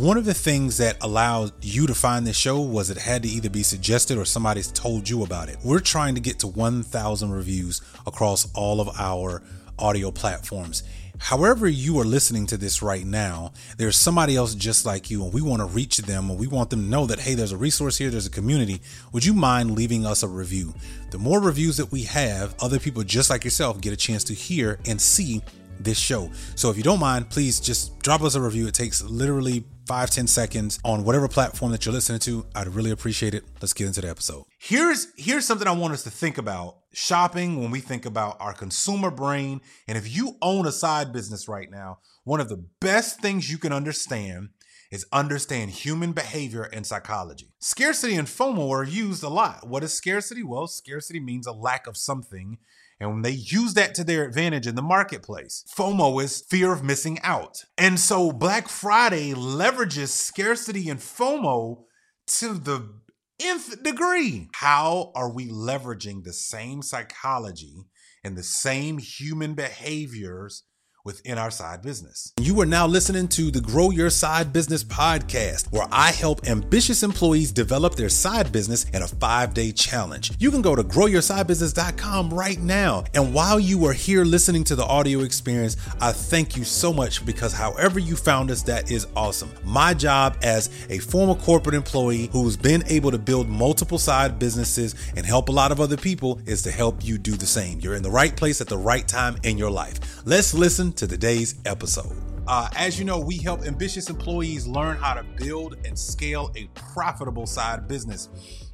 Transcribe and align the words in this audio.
One 0.00 0.16
of 0.16 0.24
the 0.24 0.32
things 0.32 0.78
that 0.78 0.96
allowed 1.02 1.52
you 1.62 1.86
to 1.86 1.94
find 1.94 2.26
this 2.26 2.34
show 2.34 2.58
was 2.58 2.88
it 2.88 2.96
had 2.96 3.22
to 3.22 3.28
either 3.28 3.50
be 3.50 3.62
suggested 3.62 4.16
or 4.16 4.24
somebody's 4.24 4.72
told 4.72 5.06
you 5.06 5.24
about 5.24 5.50
it. 5.50 5.58
We're 5.62 5.80
trying 5.80 6.14
to 6.14 6.22
get 6.22 6.38
to 6.38 6.46
1,000 6.46 7.30
reviews 7.30 7.82
across 8.06 8.50
all 8.54 8.80
of 8.80 8.88
our 8.98 9.42
audio 9.78 10.10
platforms. 10.10 10.84
However, 11.18 11.68
you 11.68 12.00
are 12.00 12.06
listening 12.06 12.46
to 12.46 12.56
this 12.56 12.80
right 12.80 13.04
now, 13.04 13.52
there's 13.76 13.94
somebody 13.94 14.36
else 14.36 14.54
just 14.54 14.86
like 14.86 15.10
you, 15.10 15.22
and 15.22 15.34
we 15.34 15.42
want 15.42 15.60
to 15.60 15.66
reach 15.66 15.98
them 15.98 16.30
and 16.30 16.38
we 16.38 16.46
want 16.46 16.70
them 16.70 16.84
to 16.84 16.88
know 16.88 17.04
that, 17.04 17.20
hey, 17.20 17.34
there's 17.34 17.52
a 17.52 17.58
resource 17.58 17.98
here, 17.98 18.08
there's 18.08 18.24
a 18.24 18.30
community. 18.30 18.80
Would 19.12 19.26
you 19.26 19.34
mind 19.34 19.72
leaving 19.72 20.06
us 20.06 20.22
a 20.22 20.28
review? 20.28 20.72
The 21.10 21.18
more 21.18 21.42
reviews 21.42 21.76
that 21.76 21.92
we 21.92 22.04
have, 22.04 22.54
other 22.62 22.78
people 22.78 23.02
just 23.02 23.28
like 23.28 23.44
yourself 23.44 23.82
get 23.82 23.92
a 23.92 23.98
chance 23.98 24.24
to 24.24 24.32
hear 24.32 24.78
and 24.86 24.98
see 24.98 25.42
this 25.82 25.98
show. 25.98 26.30
So 26.54 26.70
if 26.70 26.76
you 26.76 26.82
don't 26.82 27.00
mind, 27.00 27.30
please 27.30 27.60
just 27.60 27.98
drop 28.00 28.22
us 28.22 28.34
a 28.34 28.40
review. 28.40 28.66
It 28.66 28.74
takes 28.74 29.02
literally 29.02 29.64
five 29.86 30.10
ten 30.10 30.26
seconds 30.26 30.78
on 30.84 31.04
whatever 31.04 31.26
platform 31.28 31.72
that 31.72 31.84
you're 31.84 31.92
listening 31.92 32.20
to. 32.20 32.46
I'd 32.54 32.68
really 32.68 32.90
appreciate 32.90 33.34
it. 33.34 33.44
Let's 33.60 33.72
get 33.72 33.86
into 33.86 34.00
the 34.00 34.08
episode. 34.08 34.44
Here's 34.58 35.08
here's 35.16 35.46
something 35.46 35.66
I 35.66 35.72
want 35.72 35.94
us 35.94 36.04
to 36.04 36.10
think 36.10 36.38
about 36.38 36.76
shopping 36.92 37.60
when 37.60 37.70
we 37.70 37.80
think 37.80 38.06
about 38.06 38.36
our 38.40 38.52
consumer 38.52 39.10
brain. 39.10 39.60
And 39.88 39.98
if 39.98 40.14
you 40.14 40.36
own 40.42 40.66
a 40.66 40.72
side 40.72 41.12
business 41.12 41.48
right 41.48 41.70
now, 41.70 41.98
one 42.24 42.40
of 42.40 42.48
the 42.48 42.64
best 42.80 43.20
things 43.20 43.50
you 43.50 43.58
can 43.58 43.72
understand 43.72 44.50
is 44.90 45.06
understand 45.12 45.70
human 45.70 46.12
behavior 46.12 46.64
and 46.64 46.84
psychology. 46.84 47.52
Scarcity 47.60 48.16
and 48.16 48.26
FOMO 48.26 48.70
are 48.70 48.84
used 48.84 49.22
a 49.22 49.28
lot. 49.28 49.66
What 49.66 49.84
is 49.84 49.92
scarcity? 49.92 50.42
Well, 50.42 50.66
scarcity 50.66 51.20
means 51.20 51.46
a 51.46 51.52
lack 51.52 51.86
of 51.86 51.96
something 51.96 52.58
and 53.00 53.10
when 53.10 53.22
they 53.22 53.30
use 53.30 53.72
that 53.74 53.94
to 53.94 54.04
their 54.04 54.24
advantage 54.24 54.66
in 54.66 54.74
the 54.74 54.82
marketplace, 54.82 55.64
FOMO 55.74 56.22
is 56.22 56.44
fear 56.50 56.70
of 56.72 56.84
missing 56.84 57.18
out. 57.22 57.64
And 57.78 57.98
so 57.98 58.30
Black 58.30 58.68
Friday 58.68 59.32
leverages 59.32 60.08
scarcity 60.08 60.90
and 60.90 61.00
FOMO 61.00 61.84
to 62.26 62.54
the 62.54 63.00
nth 63.40 63.82
degree. 63.82 64.48
How 64.54 65.12
are 65.14 65.32
we 65.32 65.48
leveraging 65.48 66.24
the 66.24 66.34
same 66.34 66.82
psychology 66.82 67.86
and 68.22 68.36
the 68.36 68.42
same 68.42 68.98
human 68.98 69.54
behaviors 69.54 70.64
within 71.04 71.38
our 71.38 71.50
side 71.50 71.82
business. 71.82 72.32
You 72.40 72.60
are 72.60 72.66
now 72.66 72.86
listening 72.86 73.28
to 73.28 73.50
the 73.50 73.60
Grow 73.60 73.90
Your 73.90 74.10
Side 74.10 74.52
Business 74.52 74.84
podcast, 74.84 75.70
where 75.72 75.86
I 75.90 76.10
help 76.12 76.46
ambitious 76.46 77.02
employees 77.02 77.52
develop 77.52 77.94
their 77.94 78.08
side 78.08 78.52
business 78.52 78.84
in 78.90 79.02
a 79.02 79.08
five 79.08 79.54
day 79.54 79.72
challenge. 79.72 80.32
You 80.38 80.50
can 80.50 80.62
go 80.62 80.74
to 80.74 80.82
growyoursidebusiness.com 80.82 82.32
right 82.32 82.58
now. 82.58 83.04
And 83.14 83.32
while 83.34 83.58
you 83.58 83.84
are 83.86 83.92
here 83.92 84.24
listening 84.24 84.64
to 84.64 84.76
the 84.76 84.84
audio 84.84 85.20
experience, 85.20 85.76
I 86.00 86.12
thank 86.12 86.56
you 86.56 86.64
so 86.64 86.92
much 86.92 87.24
because 87.24 87.52
however 87.52 87.98
you 87.98 88.16
found 88.16 88.50
us, 88.50 88.62
that 88.62 88.90
is 88.90 89.06
awesome. 89.16 89.50
My 89.64 89.94
job 89.94 90.36
as 90.42 90.70
a 90.90 90.98
former 90.98 91.34
corporate 91.34 91.74
employee 91.74 92.28
who's 92.32 92.56
been 92.56 92.82
able 92.86 93.10
to 93.10 93.18
build 93.18 93.48
multiple 93.48 93.98
side 93.98 94.38
businesses 94.38 94.94
and 95.16 95.24
help 95.24 95.48
a 95.48 95.52
lot 95.52 95.72
of 95.72 95.80
other 95.80 95.96
people 95.96 96.40
is 96.46 96.62
to 96.62 96.70
help 96.70 97.04
you 97.04 97.18
do 97.18 97.32
the 97.32 97.46
same. 97.46 97.80
You're 97.80 97.94
in 97.94 98.02
the 98.02 98.10
right 98.10 98.34
place 98.34 98.60
at 98.60 98.68
the 98.68 98.78
right 98.78 99.06
time 99.06 99.36
in 99.42 99.58
your 99.58 99.70
life. 99.70 100.22
Let's 100.24 100.54
listen 100.54 100.89
to 100.92 101.06
today's 101.06 101.54
episode. 101.64 102.16
Uh, 102.46 102.68
as 102.76 102.98
you 102.98 103.04
know, 103.04 103.18
we 103.18 103.36
help 103.36 103.62
ambitious 103.62 104.10
employees 104.10 104.66
learn 104.66 104.96
how 104.96 105.14
to 105.14 105.22
build 105.36 105.76
and 105.84 105.98
scale 105.98 106.50
a 106.56 106.66
profitable 106.74 107.46
side 107.46 107.86
business. 107.86 108.28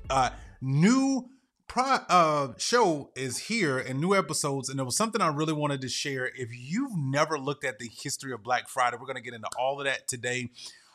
Uh, 0.09 0.31
new 0.61 1.29
pro- 1.67 1.99
uh, 2.09 2.53
show 2.57 3.11
is 3.17 3.39
here 3.39 3.79
and 3.79 4.01
new 4.01 4.15
episodes, 4.15 4.69
and 4.69 4.79
there 4.79 4.87
was 4.87 4.97
something 4.97 5.21
I 5.21 5.29
really 5.29 5.53
wanted 5.53 5.81
to 5.83 5.89
share. 5.89 6.31
If 6.35 6.51
you've 6.53 6.97
never 6.97 7.39
looked 7.39 7.65
at 7.65 7.79
the 7.79 7.89
history 7.89 8.33
of 8.33 8.43
Black 8.43 8.69
Friday, 8.69 8.97
we're 8.99 9.07
going 9.07 9.17
to 9.17 9.23
get 9.23 9.35
into 9.35 9.49
all 9.59 9.79
of 9.79 9.87
that 9.87 10.09
today. 10.09 10.51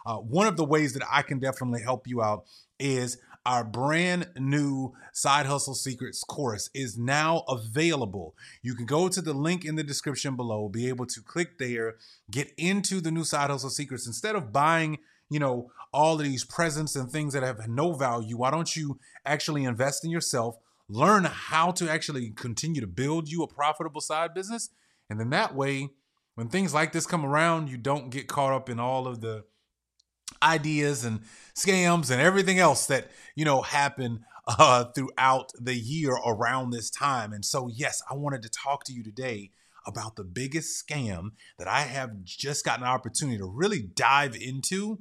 Uh, 0.06 0.16
one 0.16 0.48
of 0.48 0.58
the 0.58 0.66
ways 0.66 0.94
that 0.94 1.04
I 1.12 1.22
can 1.22 1.40
definitely 1.40 1.84
help 1.84 2.08
you 2.08 2.22
out 2.22 2.46
is 2.80 3.18
our 3.46 3.64
brand 3.64 4.30
new 4.38 4.94
Side 5.14 5.46
Hustle 5.46 5.74
Secrets 5.74 6.24
course 6.24 6.70
is 6.74 6.98
now 6.98 7.44
available. 7.48 8.36
You 8.62 8.76
can 8.76 8.86
go 8.86 9.10
to 9.10 9.22
the 9.22 9.34
link 9.34 9.66
in 9.66 9.76
the 9.76 9.84
description 9.84 10.36
below, 10.36 10.70
be 10.70 10.88
able 10.90 11.06
to 11.08 11.22
click 11.22 11.58
there, 11.58 11.96
get 12.30 12.52
into 12.58 13.02
the 13.02 13.12
new 13.12 13.24
Side 13.24 13.50
Hustle 13.50 13.70
Secrets. 13.70 14.06
Instead 14.06 14.36
of 14.36 14.54
buying, 14.54 15.00
you 15.30 15.40
know, 15.40 15.72
all 15.94 16.20
of 16.20 16.24
these 16.24 16.46
presents 16.46 16.96
and 16.96 17.10
things 17.10 17.34
that 17.34 17.44
have 17.44 17.68
no 17.68 17.94
value, 17.94 18.38
why 18.38 18.52
don't 18.52 18.76
you 18.76 19.00
actually 19.26 19.64
invest 19.64 20.06
in 20.06 20.12
yourself? 20.12 20.58
Learn 20.88 21.24
how 21.24 21.72
to 21.72 21.90
actually 21.90 22.30
continue 22.32 22.82
to 22.82 22.88
build 22.88 23.30
you 23.30 23.44
a 23.44 23.48
profitable 23.48 24.02
side 24.02 24.34
business. 24.34 24.70
And 25.10 25.20
then 25.20 25.30
that 25.32 25.56
way, 25.56 25.90
when 26.36 26.48
things 26.48 26.74
like 26.74 26.92
this 26.92 27.06
come 27.06 27.26
around, 27.26 27.70
you 27.70 27.78
don't 27.78 28.10
get 28.10 28.28
caught 28.28 28.54
up 28.54 28.70
in 28.70 28.80
all 28.80 29.08
of 29.08 29.22
the 29.22 29.44
ideas 30.42 31.04
and 31.04 31.22
scams 31.56 32.10
and 32.10 32.22
everything 32.22 32.60
else 32.60 32.86
that 32.88 33.10
you 33.36 33.46
know 33.46 33.62
happen 33.62 34.26
uh, 34.48 34.86
throughout 34.96 35.52
the 35.60 35.76
year 35.76 36.14
around 36.26 36.72
this 36.72 36.90
time. 36.90 37.34
And 37.34 37.46
so, 37.46 37.68
yes, 37.68 38.02
I 38.10 38.16
wanted 38.16 38.42
to 38.44 38.50
talk 38.50 38.84
to 38.86 38.94
you 38.94 39.04
today 39.04 39.52
about 39.88 40.16
the 40.16 40.24
biggest 40.24 40.86
scam 40.86 41.32
that 41.58 41.68
I 41.68 41.82
have 41.82 42.24
just 42.24 42.64
gotten 42.64 42.84
an 42.84 42.90
opportunity 42.90 43.38
to 43.40 43.46
really 43.46 43.82
dive 43.82 44.36
into 44.36 45.00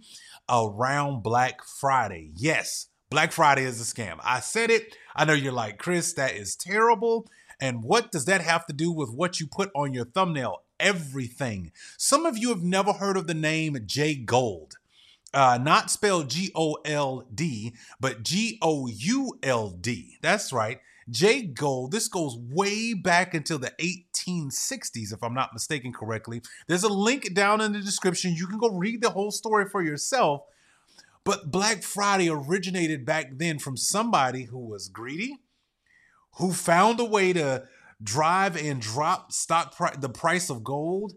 around 0.48 1.22
Black 1.22 1.62
Friday. 1.64 2.30
Yes, 2.34 2.86
Black 3.10 3.32
Friday 3.32 3.64
is 3.64 3.80
a 3.80 3.94
scam. 3.94 4.18
I 4.22 4.40
said 4.40 4.70
it. 4.70 4.96
I 5.14 5.24
know 5.24 5.34
you're 5.34 5.52
like, 5.52 5.78
Chris, 5.78 6.12
that 6.14 6.34
is 6.34 6.56
terrible. 6.56 7.26
And 7.60 7.82
what 7.82 8.10
does 8.10 8.24
that 8.24 8.40
have 8.40 8.64
to 8.66 8.72
do 8.72 8.90
with 8.90 9.10
what 9.10 9.38
you 9.38 9.46
put 9.46 9.70
on 9.74 9.92
your 9.92 10.06
thumbnail? 10.06 10.62
Everything. 10.78 11.72
Some 11.98 12.24
of 12.24 12.38
you 12.38 12.48
have 12.48 12.62
never 12.62 12.94
heard 12.94 13.18
of 13.18 13.26
the 13.26 13.34
name 13.34 13.76
Jay 13.84 14.14
Gould 14.14 14.76
uh, 15.32 15.58
not 15.60 15.90
spelled 15.90 16.30
G 16.30 16.50
O 16.54 16.78
L 16.84 17.26
D, 17.34 17.74
but 18.00 18.22
G 18.22 18.58
O 18.62 18.86
U 18.86 19.38
L 19.42 19.70
D. 19.70 20.18
That's 20.22 20.52
right. 20.52 20.80
Jay 21.10 21.42
Gould, 21.42 21.90
This 21.90 22.08
goes 22.08 22.36
way 22.36 22.94
back 22.94 23.34
until 23.34 23.58
the 23.58 23.72
1860s, 23.80 25.12
if 25.12 25.22
I'm 25.24 25.34
not 25.34 25.52
mistaken 25.52 25.92
correctly. 25.92 26.40
There's 26.68 26.84
a 26.84 26.88
link 26.92 27.34
down 27.34 27.60
in 27.60 27.72
the 27.72 27.80
description. 27.80 28.34
You 28.34 28.46
can 28.46 28.58
go 28.58 28.68
read 28.68 29.02
the 29.02 29.10
whole 29.10 29.32
story 29.32 29.68
for 29.68 29.82
yourself. 29.82 30.42
But 31.24 31.50
Black 31.50 31.82
Friday 31.82 32.30
originated 32.30 33.04
back 33.04 33.38
then 33.38 33.58
from 33.58 33.76
somebody 33.76 34.44
who 34.44 34.58
was 34.58 34.88
greedy, 34.88 35.38
who 36.36 36.52
found 36.52 37.00
a 37.00 37.04
way 37.04 37.32
to 37.32 37.64
drive 38.02 38.56
and 38.56 38.80
drop 38.80 39.32
stock 39.32 39.76
pri- 39.76 39.96
the 39.98 40.08
price 40.08 40.48
of 40.48 40.64
gold 40.64 41.14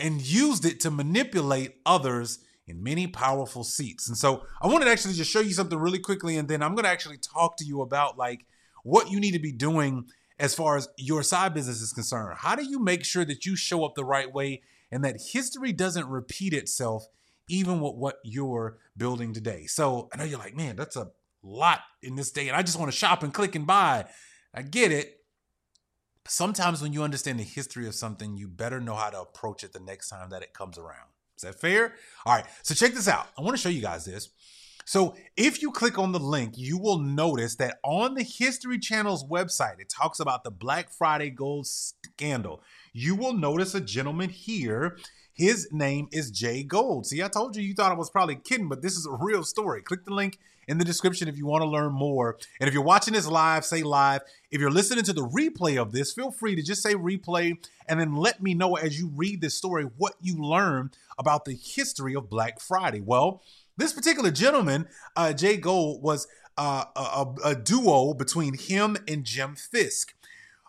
and 0.00 0.20
used 0.22 0.64
it 0.64 0.80
to 0.80 0.90
manipulate 0.90 1.76
others 1.84 2.40
in 2.68 2.82
many 2.82 3.06
powerful 3.06 3.64
seats. 3.64 4.08
And 4.08 4.16
so 4.16 4.44
I 4.60 4.68
wanted 4.68 4.84
to 4.84 4.90
actually 4.90 5.14
just 5.14 5.30
show 5.30 5.40
you 5.40 5.52
something 5.52 5.78
really 5.78 5.98
quickly, 5.98 6.36
and 6.36 6.46
then 6.48 6.62
I'm 6.62 6.74
going 6.74 6.84
to 6.84 6.90
actually 6.90 7.16
talk 7.16 7.56
to 7.56 7.64
you 7.64 7.80
about 7.80 8.18
like 8.18 8.46
what 8.84 9.10
you 9.10 9.18
need 9.18 9.32
to 9.32 9.38
be 9.38 9.52
doing 9.52 10.06
as 10.38 10.54
far 10.54 10.76
as 10.76 10.88
your 10.96 11.22
side 11.22 11.54
business 11.54 11.80
is 11.80 11.92
concerned. 11.92 12.36
How 12.38 12.54
do 12.54 12.64
you 12.64 12.78
make 12.78 13.04
sure 13.04 13.24
that 13.24 13.44
you 13.44 13.56
show 13.56 13.84
up 13.84 13.94
the 13.96 14.04
right 14.04 14.32
way 14.32 14.62
and 14.92 15.02
that 15.04 15.20
history 15.32 15.72
doesn't 15.72 16.06
repeat 16.06 16.52
itself, 16.52 17.06
even 17.48 17.80
with 17.80 17.94
what 17.94 18.18
you're 18.22 18.78
building 18.96 19.32
today? 19.32 19.66
So 19.66 20.08
I 20.12 20.18
know 20.18 20.24
you're 20.24 20.38
like, 20.38 20.54
man, 20.54 20.76
that's 20.76 20.96
a 20.96 21.10
lot 21.42 21.80
in 22.02 22.14
this 22.14 22.30
day, 22.30 22.48
and 22.48 22.56
I 22.56 22.62
just 22.62 22.78
want 22.78 22.92
to 22.92 22.96
shop 22.96 23.22
and 23.22 23.34
click 23.34 23.54
and 23.54 23.66
buy. 23.66 24.04
I 24.54 24.62
get 24.62 24.92
it. 24.92 25.14
Sometimes 26.26 26.82
when 26.82 26.92
you 26.92 27.02
understand 27.02 27.40
the 27.40 27.44
history 27.44 27.86
of 27.86 27.94
something, 27.94 28.36
you 28.36 28.48
better 28.48 28.80
know 28.80 28.94
how 28.94 29.08
to 29.08 29.20
approach 29.20 29.64
it 29.64 29.72
the 29.72 29.80
next 29.80 30.10
time 30.10 30.28
that 30.30 30.42
it 30.42 30.52
comes 30.52 30.76
around. 30.76 31.08
Is 31.38 31.42
that 31.42 31.60
fair? 31.60 31.94
All 32.26 32.34
right. 32.34 32.44
So 32.62 32.74
check 32.74 32.94
this 32.94 33.06
out. 33.06 33.28
I 33.38 33.42
want 33.42 33.56
to 33.56 33.62
show 33.62 33.68
you 33.68 33.80
guys 33.80 34.04
this. 34.04 34.30
So 34.84 35.14
if 35.36 35.62
you 35.62 35.70
click 35.70 35.98
on 35.98 36.10
the 36.10 36.18
link, 36.18 36.54
you 36.56 36.78
will 36.78 36.98
notice 36.98 37.54
that 37.56 37.78
on 37.84 38.14
the 38.14 38.24
History 38.24 38.78
Channel's 38.78 39.22
website, 39.22 39.78
it 39.78 39.88
talks 39.88 40.18
about 40.18 40.42
the 40.42 40.50
Black 40.50 40.90
Friday 40.90 41.30
gold 41.30 41.68
scandal. 41.68 42.60
You 42.92 43.14
will 43.14 43.34
notice 43.34 43.74
a 43.74 43.80
gentleman 43.80 44.30
here. 44.30 44.98
His 45.32 45.68
name 45.70 46.08
is 46.10 46.32
Jay 46.32 46.64
Gould. 46.64 47.06
See, 47.06 47.22
I 47.22 47.28
told 47.28 47.54
you 47.54 47.62
you 47.62 47.74
thought 47.74 47.92
I 47.92 47.96
was 47.96 48.10
probably 48.10 48.34
kidding, 48.34 48.68
but 48.68 48.82
this 48.82 48.96
is 48.96 49.06
a 49.06 49.12
real 49.12 49.44
story. 49.44 49.82
Click 49.82 50.04
the 50.04 50.14
link 50.14 50.40
in 50.68 50.78
the 50.78 50.84
description 50.84 51.26
if 51.26 51.36
you 51.36 51.46
want 51.46 51.62
to 51.62 51.68
learn 51.68 51.92
more. 51.92 52.38
And 52.60 52.68
if 52.68 52.74
you're 52.74 52.82
watching 52.82 53.14
this 53.14 53.26
live, 53.26 53.64
say 53.64 53.82
live. 53.82 54.20
If 54.50 54.60
you're 54.60 54.70
listening 54.70 55.04
to 55.04 55.12
the 55.12 55.26
replay 55.26 55.80
of 55.80 55.92
this, 55.92 56.12
feel 56.12 56.30
free 56.30 56.54
to 56.54 56.62
just 56.62 56.82
say 56.82 56.94
replay 56.94 57.56
and 57.88 57.98
then 57.98 58.14
let 58.14 58.42
me 58.42 58.54
know 58.54 58.76
as 58.76 59.00
you 59.00 59.10
read 59.14 59.40
this 59.40 59.54
story 59.54 59.84
what 59.96 60.14
you 60.20 60.36
learned 60.36 60.96
about 61.18 61.44
the 61.44 61.54
history 61.54 62.14
of 62.14 62.30
Black 62.30 62.60
Friday. 62.60 63.00
Well, 63.00 63.42
this 63.76 63.92
particular 63.92 64.30
gentleman, 64.30 64.86
uh, 65.16 65.32
Jay 65.32 65.56
Gould, 65.56 66.02
was 66.02 66.28
uh, 66.58 66.84
a, 66.96 67.26
a, 67.44 67.54
duo 67.54 68.12
between 68.14 68.54
him 68.54 68.96
and 69.06 69.24
Jim 69.24 69.54
Fisk. 69.54 70.14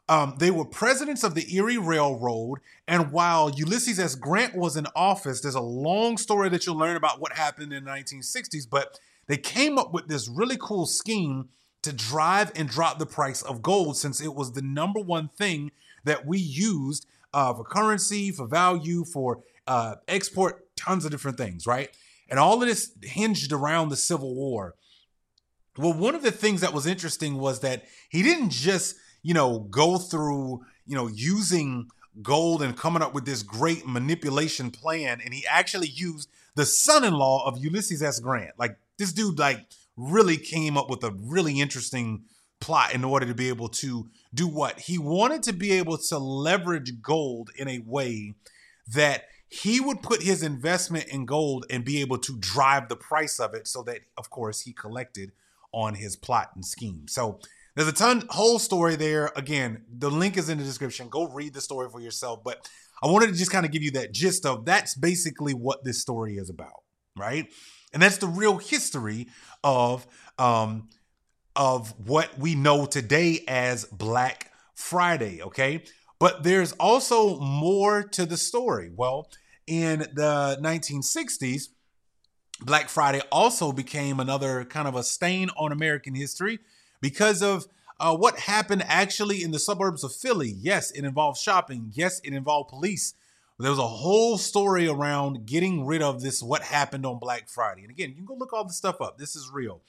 Um, 0.08 0.36
they 0.38 0.52
were 0.52 0.66
presidents 0.66 1.24
of 1.24 1.34
the 1.34 1.56
Erie 1.56 1.78
Railroad, 1.78 2.60
and 2.88 3.12
while 3.12 3.50
Ulysses 3.50 4.00
S. 4.00 4.16
Grant 4.16 4.56
was 4.56 4.78
in 4.78 4.88
office, 4.96 5.42
there's 5.42 5.56
a 5.56 5.62
long 5.62 6.18
story 6.18 6.50
that 6.50 6.66
you'll 6.66 6.78
learn 6.78 6.96
about 6.96 7.20
what 7.20 7.34
happened 7.34 7.74
in 7.74 7.84
the 7.84 7.92
1960s, 7.92 8.68
but 8.70 9.00
they 9.30 9.38
came 9.38 9.78
up 9.78 9.94
with 9.94 10.08
this 10.08 10.28
really 10.28 10.58
cool 10.60 10.88
scheme 10.88 11.50
to 11.84 11.94
drive 11.94 12.52
and 12.56 12.68
drop 12.68 12.98
the 12.98 13.06
price 13.06 13.44
of 13.44 13.62
gold 13.62 13.96
since 13.96 14.20
it 14.20 14.34
was 14.34 14.52
the 14.52 14.62
number 14.62 15.00
one 15.00 15.30
thing 15.30 15.72
that 16.04 16.26
we 16.26 16.40
used 16.40 17.06
uh, 17.34 17.54
for 17.54 17.64
currency, 17.64 18.32
for 18.32 18.48
value, 18.48 19.06
for 19.06 19.44
uh, 19.68 19.96
export 20.08 20.66
tons 20.76 21.06
of 21.06 21.12
different 21.12 21.38
things, 21.38 21.68
right? 21.68 21.96
And 22.28 22.40
all 22.40 22.62
of 22.62 22.68
this 22.68 22.92
hinged 23.04 23.54
around 23.54 23.90
the 23.90 23.96
Civil 23.96 24.34
War. 24.34 24.74
Well, 25.78 25.94
one 25.94 26.16
of 26.16 26.24
the 26.24 26.32
things 26.32 26.62
that 26.62 26.74
was 26.74 26.88
interesting 26.88 27.36
was 27.36 27.60
that 27.60 27.86
he 28.10 28.24
didn't 28.24 28.50
just, 28.50 28.96
you 29.22 29.36
know, 29.36 29.60
go 29.60 30.00
through, 30.00 30.66
you 30.88 30.96
know, 30.96 31.08
using 31.08 31.88
gold 32.24 32.64
and 32.64 32.76
coming 32.76 33.04
up 33.04 33.14
with 33.14 33.26
this 33.26 33.44
great 33.44 33.88
manipulation 33.88 34.72
plan. 34.72 35.22
And 35.24 35.36
he 35.36 35.46
actually 35.48 35.88
used 35.88 36.30
the 36.56 36.66
son-in-law 36.66 37.46
of 37.46 37.64
Ulysses 37.64 38.02
S. 38.02 38.20
Grant. 38.20 38.58
Like 38.58 38.78
this 39.00 39.12
dude, 39.12 39.40
like 39.40 39.66
really 39.98 40.38
came 40.38 40.78
up 40.78 40.90
with 40.90 41.04
a 41.04 41.12
really 41.12 41.60
interesting 41.60 42.26
plot 42.62 42.94
in 42.94 43.04
order 43.04 43.26
to 43.26 43.34
be 43.34 43.50
able 43.50 43.70
to 43.70 44.10
do 44.34 44.48
what? 44.48 44.80
He 44.80 44.98
wanted 44.98 45.42
to 45.44 45.54
be 45.54 45.72
able 45.72 45.98
to 45.98 46.18
leverage 46.20 47.02
gold 47.02 47.50
in 47.58 47.68
a 47.68 47.80
way 47.80 48.36
that 48.94 49.24
he 49.48 49.80
would 49.80 50.04
put 50.04 50.22
his 50.22 50.44
investment 50.44 51.08
in 51.08 51.26
gold 51.26 51.66
and 51.70 51.84
be 51.84 52.02
able 52.02 52.20
to 52.20 52.38
drive 52.38 52.88
the 52.88 52.96
price 52.96 53.40
of 53.40 53.56
it 53.56 53.68
so 53.68 53.82
that 53.84 54.02
of 54.18 54.30
course 54.30 54.62
he 54.62 54.74
collected 54.74 55.32
on 55.74 55.96
his 55.96 56.16
plot 56.16 56.52
and 56.54 56.64
scheme. 56.66 57.08
So 57.08 57.40
there's 57.76 57.88
a 57.88 57.94
ton 57.94 58.26
whole 58.30 58.60
story 58.60 58.96
there. 58.96 59.32
Again 59.36 59.86
the 59.92 60.12
link 60.12 60.38
is 60.38 60.50
in 60.50 60.60
the 60.60 60.64
description. 60.64 61.10
Go 61.10 61.28
read 61.28 61.54
the 61.54 61.62
story 61.62 61.90
for 61.90 62.00
yourself 62.00 62.44
but 62.44 62.70
i 63.02 63.08
wanted 63.08 63.28
to 63.28 63.34
just 63.34 63.52
kind 63.52 63.66
of 63.66 63.72
give 63.72 63.84
you 63.84 63.92
that 63.92 64.12
gist 64.12 64.46
of 64.46 64.66
that's 64.66 64.96
basically 64.96 65.54
what 65.54 65.84
this 65.84 66.02
story 66.02 66.38
is 66.38 66.50
about 66.50 66.84
right 67.18 67.48
and 67.94 68.02
that's 68.02 68.18
the 68.18 68.28
real 68.28 68.58
history 68.58 69.28
of 69.64 70.06
um 70.38 70.90
of 71.56 71.94
what 72.08 72.38
we 72.38 72.56
know 72.56 72.86
today 72.86 73.44
as 73.48 73.86
black 73.86 74.52
friday 74.76 75.42
okay 75.42 75.84
but 76.20 76.44
there's 76.44 76.74
also 76.74 77.40
more 77.40 78.04
to 78.04 78.26
the 78.26 78.38
story. 78.38 78.92
Well, 78.94 79.30
in 79.66 80.00
the 80.00 80.60
1960s, 80.62 81.70
Black 82.62 82.90
Friday 82.90 83.22
also 83.32 83.72
became 83.72 84.20
another 84.20 84.66
kind 84.66 84.88
of 84.88 84.96
a 84.96 85.04
stain 85.04 85.50
on 85.58 85.72
American 85.72 86.14
history 86.14 86.60
because 87.00 87.42
of 87.42 87.68
uh, 88.02 88.16
what 88.16 88.38
happened 88.38 88.84
actually 88.86 89.42
in 89.44 89.52
the 89.52 89.60
suburbs 89.60 90.04
of 90.04 90.14
Philly. 90.14 90.50
Yes, 90.60 90.92
it 90.92 91.06
involved 91.06 91.40
shopping. 91.40 91.92
Yes, 91.94 92.20
it 92.26 92.34
involved 92.34 92.70
police. 92.70 93.14
There 93.60 93.70
was 93.70 93.80
a 93.80 93.88
whole 93.88 94.38
story 94.38 94.88
around 94.88 95.46
getting 95.46 95.86
rid 95.86 96.02
of 96.02 96.22
this, 96.22 96.42
what 96.42 96.62
happened 96.62 97.06
on 97.06 97.20
Black 97.20 97.50
Friday. 97.50 97.82
And 97.82 97.92
again, 97.92 98.10
you 98.10 98.16
can 98.16 98.26
go 98.26 98.36
look 98.36 98.54
all 98.54 98.64
this 98.64 98.78
stuff 98.78 99.02
up. 99.02 99.18
This 99.18 99.36
is 99.36 99.50
real. 99.52 99.82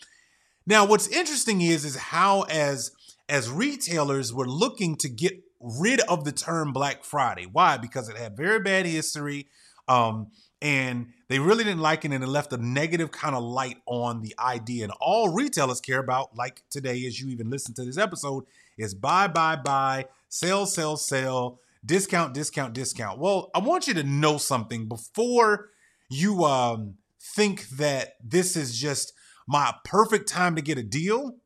Now, 0.67 0.84
what's 0.84 1.06
interesting 1.06 1.61
is, 1.61 1.84
is 1.84 1.96
how 1.96 2.43
as 2.43 2.93
as 3.28 3.49
retailers 3.49 4.34
were 4.34 4.49
looking 4.49 4.96
to 4.96 5.08
get 5.08 5.40
rid 5.61 6.00
of 6.00 6.25
the 6.25 6.32
term 6.32 6.72
Black 6.72 7.05
Friday. 7.05 7.46
Why? 7.46 7.76
Because 7.76 8.08
it 8.08 8.17
had 8.17 8.37
very 8.37 8.58
bad 8.58 8.87
history. 8.87 9.46
Um, 9.87 10.32
and 10.61 11.12
they 11.28 11.38
really 11.38 11.64
didn't 11.64 11.81
like 11.81 12.05
it 12.05 12.12
and 12.12 12.22
it 12.22 12.26
left 12.26 12.52
a 12.52 12.56
negative 12.56 13.12
kind 13.12 13.34
of 13.37 13.43
light 13.43 13.78
on 13.87 14.20
the 14.20 14.34
idea. 14.38 14.84
And 14.84 14.93
all 15.00 15.32
retailers 15.32 15.81
care 15.81 16.00
about, 16.00 16.37
like 16.37 16.62
today, 16.70 17.06
as 17.06 17.20
you 17.20 17.31
even 17.31 17.50
listen 17.50 17.72
to 17.75 17.84
this 17.84 17.96
episode, 17.96 18.44
is 18.76 18.94
buy, 18.94 19.28
buy, 19.28 19.56
buy, 19.56 20.06
sell, 20.28 20.67
sell, 20.67 20.96
sell, 20.96 21.61
discount, 21.85 22.35
discount, 22.35 22.75
discount. 22.75 23.19
Well, 23.19 23.50
I 23.55 23.59
want 23.59 23.87
you 23.88 23.94
to 23.94 24.03
know 24.03 24.38
something 24.38 24.88
before 24.88 25.71
you 26.09 26.44
um, 26.44 26.94
think 27.21 27.69
that 27.71 28.15
this 28.23 28.56
is 28.56 28.79
just 28.79 29.12
my 29.47 29.75
perfect 29.85 30.29
time 30.29 30.56
to 30.56 30.62
get 30.62 30.79
a 30.79 30.82
deal 30.82 31.37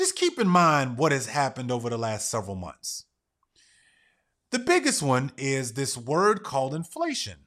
just 0.00 0.16
keep 0.16 0.38
in 0.38 0.48
mind 0.48 0.96
what 0.96 1.12
has 1.12 1.26
happened 1.26 1.70
over 1.70 1.90
the 1.90 1.98
last 1.98 2.30
several 2.30 2.56
months. 2.56 3.04
The 4.50 4.58
biggest 4.58 5.02
one 5.02 5.30
is 5.36 5.74
this 5.74 5.96
word 5.96 6.42
called 6.42 6.74
inflation. 6.74 7.40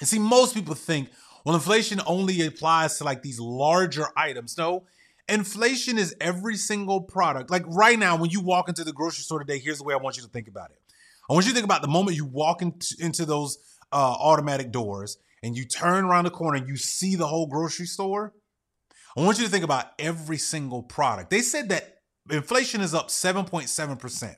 And 0.00 0.08
see, 0.08 0.18
most 0.18 0.54
people 0.54 0.74
think, 0.74 1.10
well, 1.44 1.54
inflation 1.54 2.00
only 2.06 2.46
applies 2.46 2.96
to 2.96 3.04
like 3.04 3.22
these 3.22 3.38
larger 3.38 4.06
items. 4.16 4.56
No, 4.56 4.84
inflation 5.28 5.98
is 5.98 6.14
every 6.20 6.56
single 6.56 7.00
product. 7.02 7.50
Like 7.50 7.64
right 7.66 7.98
now, 7.98 8.16
when 8.16 8.30
you 8.30 8.40
walk 8.40 8.68
into 8.68 8.84
the 8.84 8.92
grocery 8.92 9.22
store 9.22 9.38
today, 9.38 9.58
here's 9.58 9.78
the 9.78 9.84
way 9.84 9.94
I 9.94 9.98
want 9.98 10.16
you 10.16 10.22
to 10.22 10.28
think 10.28 10.48
about 10.48 10.70
it. 10.70 10.78
I 11.28 11.32
want 11.32 11.46
you 11.46 11.52
to 11.52 11.54
think 11.54 11.64
about 11.64 11.82
the 11.82 11.88
moment 11.88 12.16
you 12.16 12.26
walk 12.26 12.60
into, 12.60 12.94
into 12.98 13.24
those 13.24 13.58
uh, 13.92 13.96
automatic 14.18 14.70
doors 14.70 15.18
and 15.42 15.56
you 15.56 15.64
turn 15.64 16.04
around 16.04 16.24
the 16.24 16.30
corner 16.30 16.58
and 16.58 16.68
you 16.68 16.76
see 16.76 17.16
the 17.16 17.26
whole 17.26 17.46
grocery 17.46 17.86
store. 17.86 18.34
I 19.16 19.22
want 19.22 19.38
you 19.38 19.44
to 19.44 19.50
think 19.50 19.64
about 19.64 19.86
every 19.98 20.38
single 20.38 20.82
product. 20.82 21.30
They 21.30 21.40
said 21.40 21.68
that 21.70 21.98
inflation 22.30 22.80
is 22.80 22.94
up 22.94 23.08
7.7%. 23.08 24.36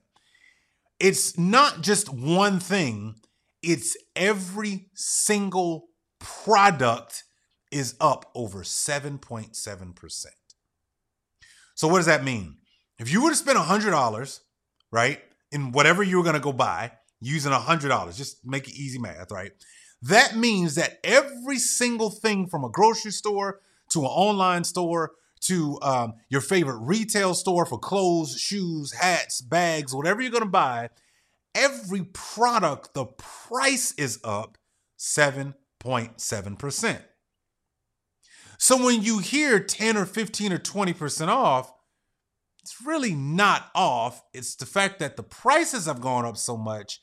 It's 0.98 1.38
not 1.38 1.80
just 1.80 2.12
one 2.12 2.60
thing, 2.60 3.16
it's 3.62 3.96
every 4.14 4.88
single 4.94 5.88
product 6.18 7.24
is 7.70 7.94
up 8.00 8.30
over 8.34 8.62
7.7%. 8.62 10.26
So, 11.76 11.86
what 11.88 11.98
does 11.98 12.06
that 12.06 12.24
mean? 12.24 12.56
If 12.98 13.12
you 13.12 13.22
were 13.22 13.30
to 13.30 13.36
spend 13.36 13.58
$100, 13.58 14.40
right, 14.90 15.20
in 15.52 15.72
whatever 15.72 16.02
you 16.02 16.16
were 16.16 16.22
going 16.22 16.34
to 16.34 16.40
go 16.40 16.52
buy 16.52 16.92
using 17.20 17.52
$100, 17.52 18.16
just 18.16 18.44
make 18.44 18.66
it 18.66 18.74
easy 18.74 18.98
math, 18.98 19.30
right? 19.30 19.52
That 20.02 20.36
means 20.36 20.74
that 20.74 20.98
every 21.04 21.58
single 21.58 22.10
thing 22.10 22.48
from 22.48 22.64
a 22.64 22.70
grocery 22.70 23.12
store 23.12 23.60
to 23.90 24.00
an 24.00 24.06
online 24.06 24.64
store 24.64 25.12
to 25.42 25.78
um, 25.82 26.14
your 26.30 26.40
favorite 26.40 26.78
retail 26.78 27.34
store 27.34 27.66
for 27.66 27.78
clothes, 27.78 28.40
shoes, 28.40 28.94
hats, 28.94 29.42
bags, 29.42 29.94
whatever 29.94 30.22
you're 30.22 30.30
going 30.30 30.42
to 30.42 30.48
buy, 30.48 30.88
every 31.54 32.04
product, 32.04 32.94
the 32.94 33.04
price 33.04 33.92
is 33.98 34.18
up 34.24 34.56
7.7%. 34.98 37.02
So 38.58 38.82
when 38.82 39.02
you 39.02 39.18
hear 39.18 39.60
10 39.60 39.96
or 39.96 40.06
15 40.06 40.52
or 40.52 40.58
20% 40.58 41.28
off, 41.28 41.72
it's 42.62 42.82
really 42.84 43.14
not 43.14 43.70
off. 43.74 44.22
It's 44.32 44.56
the 44.56 44.66
fact 44.66 44.98
that 44.98 45.16
the 45.16 45.22
prices 45.22 45.86
have 45.86 46.00
gone 46.00 46.24
up 46.24 46.36
so 46.36 46.56
much. 46.56 47.00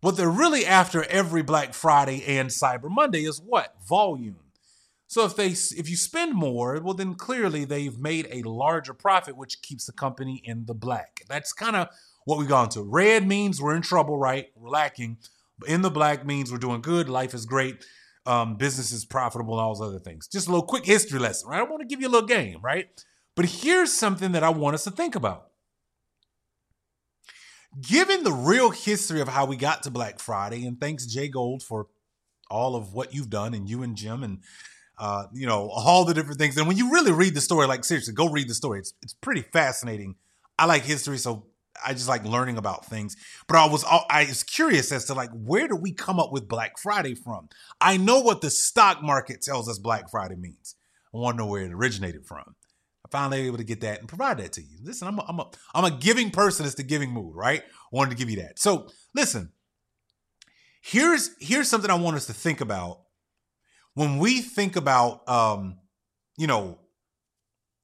What 0.00 0.16
they're 0.16 0.30
really 0.30 0.64
after 0.64 1.04
every 1.04 1.42
Black 1.42 1.74
Friday 1.74 2.24
and 2.24 2.50
Cyber 2.50 2.88
Monday 2.88 3.24
is 3.24 3.40
what? 3.40 3.74
Volume. 3.86 4.36
So 5.08 5.24
if 5.24 5.36
they 5.36 5.48
if 5.48 5.88
you 5.88 5.96
spend 5.96 6.34
more, 6.34 6.80
well 6.80 6.94
then 6.94 7.14
clearly 7.14 7.64
they've 7.64 7.98
made 7.98 8.28
a 8.30 8.48
larger 8.48 8.94
profit, 8.94 9.36
which 9.36 9.62
keeps 9.62 9.86
the 9.86 9.92
company 9.92 10.40
in 10.44 10.66
the 10.66 10.74
black. 10.74 11.22
That's 11.28 11.52
kind 11.52 11.76
of 11.76 11.88
what 12.26 12.38
we've 12.38 12.48
gone 12.48 12.68
to. 12.70 12.82
Red 12.82 13.26
means 13.26 13.60
we're 13.60 13.74
in 13.74 13.82
trouble, 13.82 14.18
right? 14.18 14.48
We're 14.54 14.68
lacking. 14.68 15.16
In 15.66 15.82
the 15.82 15.90
black 15.90 16.24
means 16.24 16.52
we're 16.52 16.58
doing 16.58 16.82
good. 16.82 17.08
Life 17.08 17.34
is 17.34 17.46
great. 17.46 17.84
Um, 18.28 18.56
business 18.56 18.92
is 18.92 19.04
profitable 19.04 19.54
and 19.54 19.62
all 19.62 19.74
those 19.74 19.88
other 19.88 19.98
things. 19.98 20.28
Just 20.28 20.48
a 20.48 20.50
little 20.50 20.66
quick 20.66 20.84
history 20.84 21.18
lesson, 21.18 21.48
right? 21.48 21.60
I 21.60 21.62
want 21.62 21.80
to 21.80 21.86
give 21.86 22.00
you 22.00 22.08
a 22.08 22.10
little 22.10 22.28
game, 22.28 22.58
right? 22.62 22.88
But 23.34 23.46
here's 23.46 23.92
something 23.92 24.32
that 24.32 24.42
I 24.42 24.50
want 24.50 24.74
us 24.74 24.84
to 24.84 24.90
think 24.90 25.14
about. 25.14 25.46
Given 27.80 28.24
the 28.24 28.32
real 28.32 28.70
history 28.70 29.20
of 29.20 29.28
how 29.28 29.46
we 29.46 29.56
got 29.56 29.82
to 29.84 29.90
Black 29.90 30.20
Friday, 30.20 30.66
and 30.66 30.78
thanks 30.78 31.06
Jay 31.06 31.28
Gould 31.28 31.62
for 31.62 31.86
all 32.50 32.76
of 32.76 32.92
what 32.92 33.14
you've 33.14 33.30
done, 33.30 33.54
and 33.54 33.68
you 33.68 33.82
and 33.82 33.96
Jim 33.96 34.22
and 34.22 34.40
uh, 34.98 35.24
you 35.32 35.46
know, 35.46 35.70
all 35.70 36.04
the 36.04 36.14
different 36.14 36.38
things. 36.38 36.56
And 36.56 36.66
when 36.66 36.76
you 36.76 36.92
really 36.92 37.12
read 37.12 37.34
the 37.34 37.40
story, 37.40 37.66
like 37.66 37.84
seriously, 37.84 38.14
go 38.14 38.28
read 38.28 38.48
the 38.48 38.54
story. 38.54 38.80
It's 38.80 38.94
it's 39.02 39.14
pretty 39.14 39.42
fascinating. 39.42 40.16
I 40.58 40.66
like 40.66 40.82
history, 40.82 41.18
so 41.18 41.46
I 41.84 41.92
just 41.92 42.08
like 42.08 42.24
learning 42.24 42.58
about 42.58 42.86
things. 42.86 43.16
But 43.46 43.56
I 43.56 43.66
was 43.66 43.84
I 43.84 44.26
was 44.28 44.42
curious 44.42 44.92
as 44.92 45.06
to 45.06 45.14
like 45.14 45.30
where 45.32 45.68
do 45.68 45.76
we 45.76 45.92
come 45.92 46.18
up 46.20 46.32
with 46.32 46.48
Black 46.48 46.78
Friday 46.78 47.14
from? 47.14 47.48
I 47.80 47.96
know 47.96 48.20
what 48.20 48.40
the 48.40 48.50
stock 48.50 49.02
market 49.02 49.42
tells 49.42 49.68
us 49.68 49.78
Black 49.78 50.10
Friday 50.10 50.36
means. 50.36 50.74
I 51.14 51.18
want 51.18 51.36
to 51.36 51.44
know 51.44 51.50
where 51.50 51.62
it 51.62 51.72
originated 51.72 52.26
from. 52.26 52.54
I 53.04 53.08
finally 53.10 53.46
able 53.46 53.58
to 53.58 53.64
get 53.64 53.80
that 53.80 54.00
and 54.00 54.08
provide 54.08 54.38
that 54.38 54.52
to 54.54 54.62
you. 54.62 54.78
Listen, 54.82 55.08
I'm 55.08 55.18
a, 55.18 55.24
I'm 55.28 55.40
a 55.40 55.50
I'm 55.74 55.84
a 55.84 55.96
giving 55.96 56.30
person. 56.30 56.66
It's 56.66 56.74
the 56.74 56.82
giving 56.82 57.10
mood, 57.10 57.34
right? 57.34 57.62
I 57.62 57.96
wanted 57.96 58.10
to 58.10 58.16
give 58.16 58.30
you 58.30 58.42
that. 58.42 58.58
So 58.58 58.88
listen, 59.14 59.52
here's 60.80 61.30
here's 61.40 61.68
something 61.68 61.90
I 61.90 61.94
want 61.94 62.16
us 62.16 62.26
to 62.26 62.32
think 62.32 62.60
about 62.60 63.00
when 63.94 64.18
we 64.18 64.40
think 64.40 64.76
about 64.76 65.28
um, 65.28 65.78
you 66.36 66.46
know 66.46 66.78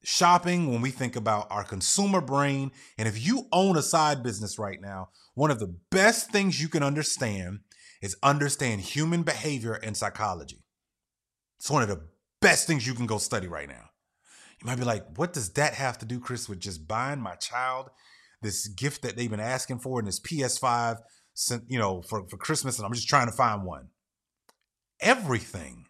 shopping 0.05 0.71
when 0.71 0.81
we 0.81 0.91
think 0.91 1.15
about 1.15 1.47
our 1.49 1.63
consumer 1.63 2.21
brain 2.21 2.71
and 2.97 3.07
if 3.07 3.25
you 3.25 3.47
own 3.51 3.75
a 3.75 3.81
side 3.81 4.21
business 4.21 4.59
right 4.59 4.79
now 4.81 5.09
one 5.33 5.51
of 5.51 5.59
the 5.59 5.75
best 5.91 6.31
things 6.31 6.61
you 6.61 6.69
can 6.69 6.83
understand 6.83 7.59
is 8.01 8.15
understand 8.23 8.81
human 8.81 9.23
behavior 9.23 9.73
and 9.73 9.95
psychology. 9.95 10.63
It's 11.59 11.69
one 11.69 11.81
of 11.81 11.89
the 11.89 12.01
best 12.41 12.67
things 12.67 12.85
you 12.85 12.93
can 12.93 13.05
go 13.05 13.17
study 13.17 13.47
right 13.47 13.67
now. 13.67 13.89
You 14.61 14.67
might 14.67 14.77
be 14.77 14.85
like 14.85 15.17
what 15.17 15.33
does 15.33 15.49
that 15.53 15.73
have 15.73 15.97
to 15.99 16.05
do 16.05 16.19
chris 16.19 16.47
with 16.47 16.59
just 16.59 16.87
buying 16.87 17.19
my 17.19 17.35
child 17.35 17.89
this 18.41 18.67
gift 18.67 19.01
that 19.01 19.17
they've 19.17 19.29
been 19.29 19.39
asking 19.39 19.79
for 19.79 19.99
in 19.99 20.05
this 20.05 20.19
ps5 20.19 20.99
sent, 21.33 21.63
you 21.67 21.79
know 21.79 22.01
for, 22.01 22.27
for 22.29 22.37
christmas 22.37 22.77
and 22.77 22.85
i'm 22.85 22.93
just 22.93 23.07
trying 23.07 23.27
to 23.27 23.33
find 23.33 23.63
one? 23.63 23.89
Everything. 25.01 25.85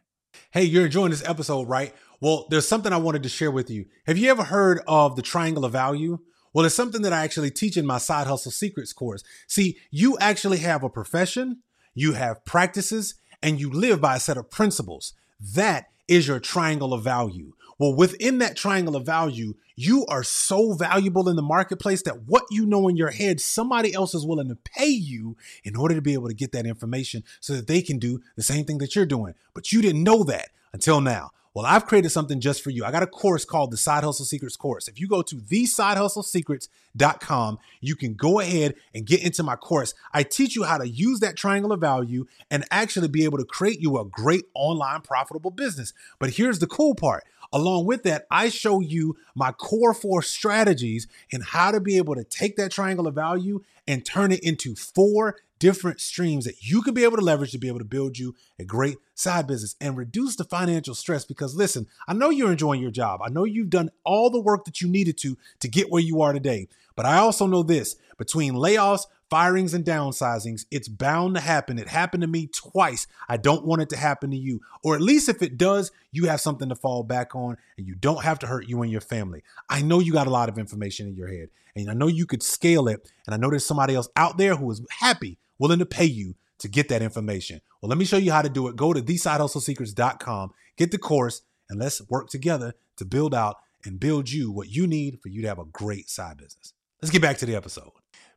Hey, 0.52 0.64
you're 0.64 0.86
enjoying 0.86 1.12
this 1.12 1.28
episode, 1.28 1.70
right? 1.70 1.94
Well, 2.26 2.48
there's 2.50 2.68
something 2.68 2.92
I 2.92 2.98
wanted 2.98 3.22
to 3.22 3.30
share 3.30 3.52
with 3.52 3.70
you. 3.70 3.86
Have 4.08 4.18
you 4.18 4.32
ever 4.32 4.46
heard 4.46 4.82
of 4.88 5.16
the 5.16 5.22
triangle 5.22 5.64
of 5.64 5.74
value? 5.74 6.18
Well, 6.54 6.66
it's 6.66 6.74
something 6.74 7.04
that 7.04 7.14
I 7.14 7.24
actually 7.24 7.52
teach 7.52 7.78
in 7.78 7.86
my 7.86 8.00
side 8.00 8.26
hustle 8.26 8.52
secrets 8.52 8.94
course. 8.94 9.24
See, 9.46 9.78
you 9.92 10.18
actually 10.18 10.58
have 10.58 10.82
a 10.82 10.90
profession, 10.90 11.60
you 11.94 12.14
have 12.14 12.44
practices, 12.44 13.14
and 13.44 13.60
you 13.60 13.70
live 13.70 14.02
by 14.02 14.16
a 14.16 14.20
set 14.20 14.38
of 14.38 14.50
principles. 14.50 15.14
That 15.40 15.86
is 16.08 16.28
your 16.28 16.40
triangle 16.40 16.96
of 16.96 17.04
value. 17.04 17.54
Well, 17.78 17.96
within 17.96 18.40
that 18.40 18.58
triangle 18.58 18.96
of 18.96 19.06
value, 19.06 19.54
you 19.76 20.04
are 20.08 20.24
so 20.24 20.74
valuable 20.74 21.30
in 21.30 21.36
the 21.36 21.44
marketplace 21.44 22.02
that 22.02 22.24
what 22.24 22.46
you 22.50 22.66
know 22.66 22.88
in 22.88 22.98
your 22.98 23.12
head, 23.12 23.40
somebody 23.40 23.94
else 23.94 24.16
is 24.16 24.26
willing 24.26 24.48
to 24.48 24.56
pay 24.56 24.88
you 24.88 25.38
in 25.64 25.76
order 25.76 25.94
to 25.94 26.02
be 26.02 26.14
able 26.14 26.30
to 26.30 26.34
get 26.34 26.54
that 26.54 26.66
information 26.66 27.24
so 27.40 27.54
that 27.54 27.68
they 27.68 27.84
can 27.84 28.00
do 28.00 28.20
the 28.36 28.42
same 28.42 28.66
thing 28.66 28.80
that 28.80 28.96
you're 28.96 29.06
doing. 29.06 29.36
But 29.54 29.72
you 29.72 29.84
didn't 29.84 30.02
know 30.02 30.24
that 30.24 30.50
until 30.74 31.02
now. 31.02 31.30
Well, 31.56 31.66
I've 31.66 31.86
created 31.86 32.10
something 32.10 32.42
just 32.42 32.62
for 32.62 32.70
you. 32.70 32.84
I 32.84 32.92
got 32.92 33.02
a 33.02 33.08
course 33.08 33.46
called 33.46 33.72
the 33.72 33.78
Side 33.78 34.04
Hustle 34.04 34.26
Secrets 34.26 34.58
course. 34.58 34.90
If 34.90 35.00
you 35.00 35.08
go 35.08 35.22
to 35.22 35.38
thesidehustlesecrets.com, 35.38 37.60
you 37.80 37.96
can 37.96 38.16
go 38.16 38.42
ahead 38.42 38.76
and 38.94 39.06
get 39.06 39.24
into 39.24 39.42
my 39.42 39.56
course. 39.56 39.94
I 40.14 40.24
teach 40.24 40.58
you 40.58 40.64
how 40.64 40.80
to 40.80 40.86
use 40.86 41.22
that 41.22 41.38
triangle 41.38 41.72
of 41.72 41.80
value 41.80 42.26
and 42.52 42.66
actually 42.72 43.08
be 43.08 43.24
able 43.24 43.38
to 43.38 43.46
create 43.46 43.80
you 43.80 43.98
a 43.98 44.04
great 44.04 44.44
online 44.54 45.00
profitable 45.00 45.50
business. 45.50 45.94
But 46.20 46.32
here's 46.32 46.60
the 46.60 46.68
cool 46.68 46.94
part. 46.94 47.24
Along 47.54 47.86
with 47.86 48.04
that, 48.04 48.28
I 48.30 48.50
show 48.50 48.82
you 48.82 49.16
my 49.34 49.54
core 49.54 49.94
four 49.94 50.22
strategies 50.22 51.08
and 51.32 51.42
how 51.42 51.72
to 51.72 51.80
be 51.80 51.96
able 51.96 52.16
to 52.16 52.26
take 52.26 52.58
that 52.58 52.74
triangle 52.74 53.08
of 53.08 53.16
value 53.16 53.62
and 53.88 54.06
turn 54.06 54.34
it 54.34 54.42
into 54.42 54.76
four 54.76 55.38
different 55.60 56.02
streams 56.02 56.46
that 56.46 56.62
you 56.62 56.82
can 56.82 56.94
be 56.94 57.04
able 57.04 57.18
to 57.18 57.24
leverage 57.24 57.52
to 57.52 57.58
be 57.58 57.68
able 57.68 57.80
to 57.80 57.86
build 57.86 58.18
you 58.18 58.36
a 58.60 58.66
great 58.66 58.98
side 59.14 59.48
business 59.48 59.76
and 59.80 59.98
reduce 59.98 60.36
the 60.36 60.44
financial 60.44 60.94
stress 60.94 61.26
because 61.26 61.56
listen 61.56 61.88
i 62.08 62.14
know 62.14 62.30
you're 62.30 62.52
enjoying 62.52 62.82
your 62.82 62.92
job. 62.92 63.22
I 63.24 63.30
know 63.30 63.44
you've 63.44 63.70
done 63.70 63.90
all 64.04 64.30
the 64.30 64.40
work 64.40 64.66
that 64.66 64.82
you 64.82 64.88
needed 64.88 65.18
to 65.20 65.38
to 65.60 65.68
get 65.68 65.90
where 65.90 66.02
you 66.02 66.22
are 66.22 66.34
today. 66.34 66.68
But 66.96 67.06
i 67.06 67.18
also 67.18 67.48
know 67.48 67.64
this 67.64 67.96
between 68.18 68.54
layoffs 68.54 69.06
firings 69.30 69.74
and 69.74 69.84
downsizings 69.84 70.66
it's 70.72 70.88
bound 70.88 71.36
to 71.36 71.42
happen. 71.42 71.80
It 71.80 71.88
happened 71.88 72.22
to 72.22 72.28
me 72.28 72.48
twice. 72.48 73.08
I 73.28 73.38
don't 73.38 73.66
want 73.66 73.82
it 73.82 73.90
to 73.90 73.98
happen 73.98 74.30
to 74.32 74.38
you. 74.38 74.62
Or 74.84 74.96
at 74.96 75.02
least 75.02 75.30
if 75.30 75.42
it 75.42 75.58
does 75.58 75.92
you 76.12 76.26
have 76.26 76.42
something 76.42 76.70
to 76.70 76.76
fall 76.76 77.04
back 77.04 77.36
on 77.36 77.58
and 77.78 77.88
you 77.88 77.96
don't 77.96 78.24
have 78.24 78.40
to 78.40 78.48
hurt 78.48 78.68
you 78.68 78.82
and 78.82 78.92
your 78.92 79.02
family. 79.02 79.44
I 79.70 79.82
know 79.82 80.00
you 80.00 80.14
got 80.14 80.28
a 80.28 80.32
lot 80.32 80.50
of 80.50 80.58
information 80.58 81.08
in 81.08 81.16
your 81.16 81.28
head 81.28 81.50
and 81.76 81.90
i 81.90 81.94
know 81.94 82.08
you 82.08 82.26
could 82.26 82.44
scale 82.44 82.88
it. 82.88 83.12
And 83.26 83.34
i 83.34 83.38
know 83.38 83.50
there's 83.50 83.66
somebody 83.66 83.96
else 83.96 84.10
out 84.16 84.38
there 84.38 84.56
who 84.56 84.70
is 84.72 84.82
happy 84.90 85.38
willing 85.60 85.80
to 85.80 85.86
pay 85.86 86.06
you 86.06 86.36
to 86.60 86.68
get 86.68 86.90
that 86.90 87.02
information. 87.02 87.62
Well, 87.82 87.90
let 87.90 87.98
me 87.98 88.06
show 88.06 88.18
you 88.18 88.32
how 88.32 88.42
to 88.42 88.50
do 88.50 88.68
it. 88.68 88.76
Go 88.76 88.94
to 88.94 89.02
thesidehustlesecrets.com, 89.02 90.52
get 90.78 90.92
the 90.92 90.98
course, 90.98 91.42
and 91.70 91.80
let's 91.80 92.02
work 92.10 92.30
together 92.30 92.74
to 92.98 93.06
build 93.06 93.34
out 93.34 93.58
and 93.84 94.00
build 94.00 94.32
you 94.32 94.52
what 94.52 94.70
you 94.70 94.88
need 94.88 95.20
for 95.22 95.30
you 95.30 95.42
to 95.42 95.48
have 95.48 95.60
a 95.60 95.66
great 95.66 96.10
side 96.10 96.38
business. 96.38 96.74
Let's 97.02 97.12
get 97.12 97.22
back 97.22 97.38
to 97.40 97.46
the 97.46 97.56
episode. 97.56 97.92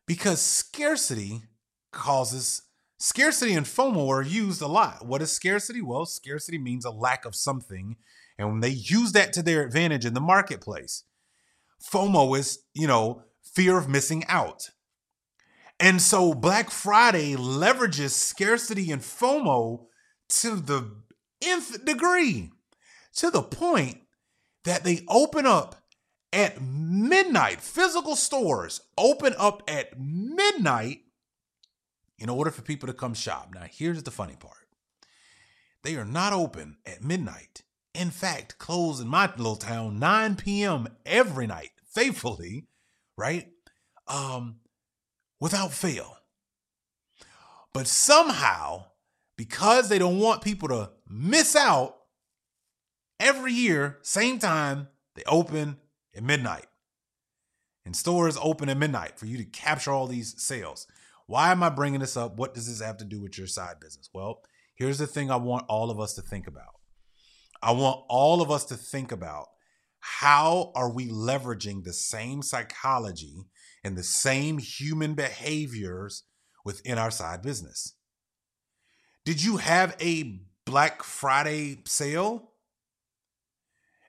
Because 0.07 0.41
scarcity 0.41 1.43
causes 1.93 2.63
scarcity 2.99 3.55
and 3.55 3.67
FOMO 3.67 4.09
are 4.09 4.23
used 4.23 4.61
a 4.61 4.67
lot. 4.67 5.07
What 5.07 5.23
is 5.23 5.31
scarcity? 5.33 5.81
Well, 5.81 6.07
scarcity 6.07 6.59
means 6.59 6.85
a 6.85 6.91
lack 6.91 7.25
of 7.25 7.35
something, 7.35 7.97
and 8.39 8.49
when 8.49 8.61
they 8.61 8.71
use 8.71 9.13
that 9.13 9.33
to 9.35 9.43
their 9.43 9.63
advantage 9.63 10.05
in 10.05 10.15
the 10.15 10.21
marketplace, 10.21 11.05
FOMO 11.83 12.39
is, 12.39 12.61
you 12.75 12.87
know, 12.87 13.23
fear 13.43 13.79
of 13.79 13.89
missing 13.89 14.25
out. 14.29 14.71
And 15.81 16.03
so 16.03 16.35
Black 16.35 16.71
Friday 16.71 17.35
leverages 17.35 18.11
scarcity 18.11 18.91
and 18.91 19.01
FOMO 19.01 19.87
to 20.29 20.57
the 20.57 20.97
nth 21.41 21.85
degree, 21.85 22.51
to 23.15 23.31
the 23.31 23.43
point 23.43 23.99
that 24.65 24.85
they 24.85 25.05
open 25.09 25.47
up 25.47 25.77
at 26.33 26.61
midnight. 26.61 27.61
Physical 27.61 28.17
stores 28.17 28.81
open 28.97 29.35
up 29.39 29.63
at 29.69 29.99
midnight 29.99 31.03
in 32.19 32.29
order 32.29 32.51
for 32.51 32.63
people 32.63 32.89
to 32.89 32.93
come 32.93 33.15
shop. 33.15 33.51
Now, 33.55 33.65
here's 33.71 34.03
the 34.03 34.11
funny 34.11 34.37
part 34.37 34.55
they 35.85 35.95
are 35.97 36.05
not 36.05 36.33
open 36.33 36.77
at 36.85 37.05
midnight. 37.05 37.63
In 37.95 38.11
fact, 38.11 38.59
close 38.59 39.01
in 39.01 39.09
my 39.09 39.33
little 39.37 39.57
town 39.57 39.99
9 39.99 40.37
p.m. 40.37 40.89
every 41.07 41.47
night, 41.47 41.71
faithfully, 41.87 42.67
right? 43.17 43.49
Um, 44.07 44.57
without 45.41 45.73
fail. 45.73 46.17
But 47.73 47.87
somehow, 47.87 48.87
because 49.37 49.89
they 49.89 49.99
don't 49.99 50.19
want 50.19 50.43
people 50.43 50.69
to 50.69 50.91
miss 51.09 51.55
out, 51.55 51.97
every 53.21 53.53
year, 53.53 53.99
same 54.03 54.39
time, 54.39 54.89
they 55.15 55.23
open 55.27 55.77
at 56.17 56.23
midnight. 56.23 56.67
And 57.85 57.97
stores 57.97 58.39
open 58.41 58.69
at 58.69 58.77
midnight 58.77 59.19
for 59.19 59.27
you 59.27 59.39
to 59.39 59.45
capture 59.45 59.93
all 59.93 60.07
these 60.07 60.43
sales. 60.43 60.87
Why 61.27 61.53
am 61.53 61.63
I 61.63 61.69
bringing 61.69 62.01
this 62.01 62.17
up? 62.17 62.37
What 62.37 62.55
does 62.55 62.67
this 62.67 62.85
have 62.87 62.99
to 62.99 63.05
do 63.05 63.21
with 63.21 63.39
your 63.39 63.47
side 63.47 63.81
business? 63.81 64.11
Well, 64.13 64.43
here's 64.75 64.99
the 64.99 65.07
thing 65.07 65.31
I 65.31 65.37
want 65.37 65.67
all 65.69 65.91
of 65.91 66.01
us 66.01 66.15
to 66.15 66.23
think 66.23 66.47
about. 66.47 66.75
I 67.63 67.73
want 67.73 68.05
all 68.09 68.41
of 68.41 68.51
us 68.51 68.65
to 68.67 68.77
think 68.77 69.11
about 69.11 69.47
how 70.01 70.73
are 70.75 70.91
we 70.91 71.09
leveraging 71.09 71.85
the 71.85 71.93
same 71.93 72.43
psychology 72.43 73.47
and 73.85 73.97
the 73.97 74.03
same 74.03 74.59
human 74.59 75.15
behaviors 75.15 76.25
within 76.65 76.99
our 76.99 77.11
side 77.11 77.43
business. 77.43 77.95
Did 79.25 79.43
you 79.43 79.59
have 79.59 79.97
a 80.01 80.41
Black 80.65 81.03
Friday 81.03 81.83
sale? 81.87 82.51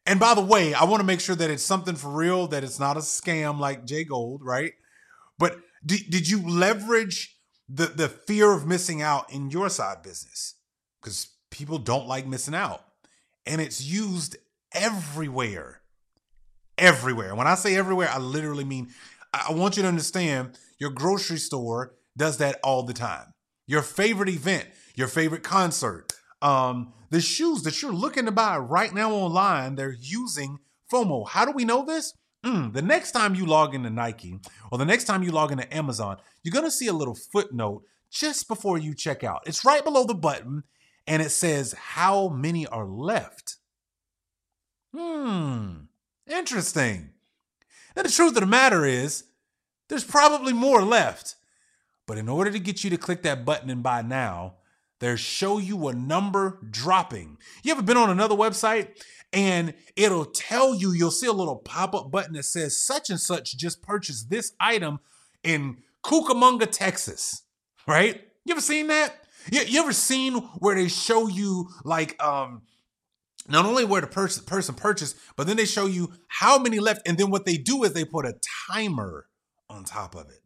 And 0.06 0.20
by 0.20 0.34
the 0.34 0.42
way, 0.42 0.74
I 0.74 0.86
want 0.86 1.02
to 1.02 1.06
make 1.06 1.20
sure 1.20 1.36
that 1.36 1.50
it's 1.50 1.64
something 1.64 1.96
for 1.96 2.10
real, 2.10 2.48
that 2.48 2.64
it's 2.64 2.80
not 2.80 2.98
a 2.98 3.02
scam 3.02 3.60
like 3.60 3.86
Jay 3.86 4.04
Gould, 4.04 4.44
right? 4.44 4.74
But 5.38 5.60
did, 5.86 6.10
did 6.10 6.30
you 6.30 6.48
leverage 6.50 7.38
the, 7.68 7.86
the 7.86 8.10
fear 8.10 8.52
of 8.52 8.66
missing 8.66 9.02
out 9.02 9.32
in 9.32 9.52
your 9.52 9.70
side 9.70 10.02
business? 10.02 10.56
Because 11.02 11.30
people 11.52 11.78
don't 11.78 12.08
like 12.08 12.26
missing 12.26 12.56
out. 12.56 12.84
And 13.46 13.62
it's 13.62 13.82
used 13.84 14.36
everywhere. 14.74 15.82
Everywhere. 16.78 17.36
When 17.36 17.48
I 17.48 17.56
say 17.56 17.76
everywhere, 17.76 18.10
I 18.10 18.20
literally 18.20 18.66
mean 18.66 18.90
I 19.34 19.54
want 19.54 19.78
you 19.78 19.84
to 19.84 19.90
understand 19.90 20.58
your 20.80 20.90
grocery 20.90 21.38
store 21.38 21.96
does 22.18 22.38
that 22.38 22.60
all 22.64 22.84
the 22.84 22.94
time. 22.94 23.34
Your 23.68 23.82
favorite 23.82 24.30
event, 24.30 24.68
your 24.96 25.08
favorite 25.08 25.44
concert, 25.44 26.12
um, 26.42 26.94
the 27.10 27.22
shoes 27.22 27.64
that 27.64 27.82
you're 27.82 27.94
looking 27.94 28.26
to 28.26 28.32
buy 28.32 28.58
right 28.58 28.94
now 28.94 29.12
online, 29.12 29.76
they're 29.76 29.96
using 30.00 30.60
FOMO. 30.92 31.28
How 31.28 31.46
do 31.46 31.52
we 31.52 31.66
know 31.66 31.86
this? 31.86 32.14
Mm, 32.46 32.74
the 32.74 32.82
next 32.82 33.12
time 33.12 33.36
you 33.36 33.46
log 33.46 33.76
into 33.76 33.90
Nike 33.90 34.40
or 34.72 34.78
the 34.78 34.86
next 34.86 35.04
time 35.04 35.24
you 35.24 35.32
log 35.32 35.52
into 35.52 35.76
Amazon, 35.76 36.18
you're 36.42 36.54
going 36.54 36.66
to 36.66 36.72
see 36.72 36.88
a 36.88 36.94
little 36.94 37.16
footnote 37.16 37.84
just 38.12 38.48
before 38.48 38.78
you 38.78 38.96
check 38.96 39.24
out. 39.24 39.44
It's 39.46 39.66
right 39.66 39.84
below 39.84 40.06
the 40.06 40.16
button 40.16 40.64
and 41.06 41.22
it 41.22 41.32
says 41.32 41.74
how 41.74 42.30
many 42.30 42.66
are 42.68 42.88
left. 42.88 43.58
Hmm, 44.96 45.82
interesting. 46.28 47.12
The 48.04 48.10
truth 48.10 48.36
of 48.36 48.42
the 48.42 48.46
matter 48.46 48.86
is, 48.86 49.26
there's 49.90 50.04
probably 50.04 50.54
more 50.54 50.84
left. 50.84 51.36
But 52.08 52.18
in 52.18 52.30
order 52.30 52.52
to 52.52 52.60
get 52.60 52.84
you 52.84 52.90
to 52.90 52.98
click 52.98 53.22
that 53.24 53.46
button 53.46 53.70
and 53.70 53.84
buy 53.84 54.02
now, 54.02 54.56
they 55.00 55.16
show 55.16 55.58
you 55.60 55.88
a 55.88 55.94
number 55.94 56.60
dropping. 56.70 57.38
You 57.64 57.72
ever 57.72 57.82
been 57.82 57.98
on 57.98 58.10
another 58.10 58.36
website 58.36 58.90
and 59.32 59.74
it'll 59.96 60.26
tell 60.26 60.76
you, 60.76 60.92
you'll 60.92 61.12
see 61.12 61.28
a 61.28 61.34
little 61.34 61.58
pop 61.58 61.94
up 61.94 62.12
button 62.12 62.34
that 62.34 62.44
says 62.44 62.78
such 62.78 63.10
and 63.10 63.20
such 63.20 63.58
just 63.58 63.82
purchased 63.82 64.30
this 64.30 64.54
item 64.60 65.00
in 65.44 65.78
Cucamonga, 66.04 66.70
Texas, 66.70 67.44
right? 67.88 68.22
You 68.46 68.54
ever 68.54 68.62
seen 68.62 68.88
that? 68.88 69.16
You, 69.52 69.62
you 69.62 69.82
ever 69.82 69.94
seen 69.94 70.36
where 70.60 70.76
they 70.76 70.88
show 70.88 71.28
you 71.28 71.70
like 71.84 72.22
um 72.22 72.64
not 73.50 73.66
only 73.66 73.86
where 73.86 74.02
the 74.02 74.08
person 74.08 74.46
person 74.46 74.76
purchased, 74.76 75.16
but 75.36 75.48
then 75.48 75.58
they 75.58 75.66
show 75.66 75.86
you 75.86 76.14
how 76.28 76.58
many 76.60 76.80
left, 76.80 77.08
and 77.08 77.18
then 77.18 77.30
what 77.30 77.46
they 77.46 77.58
do 77.58 77.84
is 77.84 77.94
they 77.94 78.06
put 78.06 78.26
a 78.26 78.40
timer 78.72 79.28
on 79.70 79.84
top 79.84 80.16
of 80.16 80.30
it. 80.30 80.42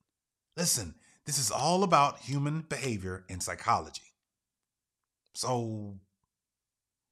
Listen, 0.58 0.96
this 1.26 1.38
is 1.38 1.52
all 1.52 1.84
about 1.84 2.20
human 2.20 2.62
behavior 2.62 3.26
and 3.30 3.42
psychology. 3.42 4.14
So, 5.34 5.96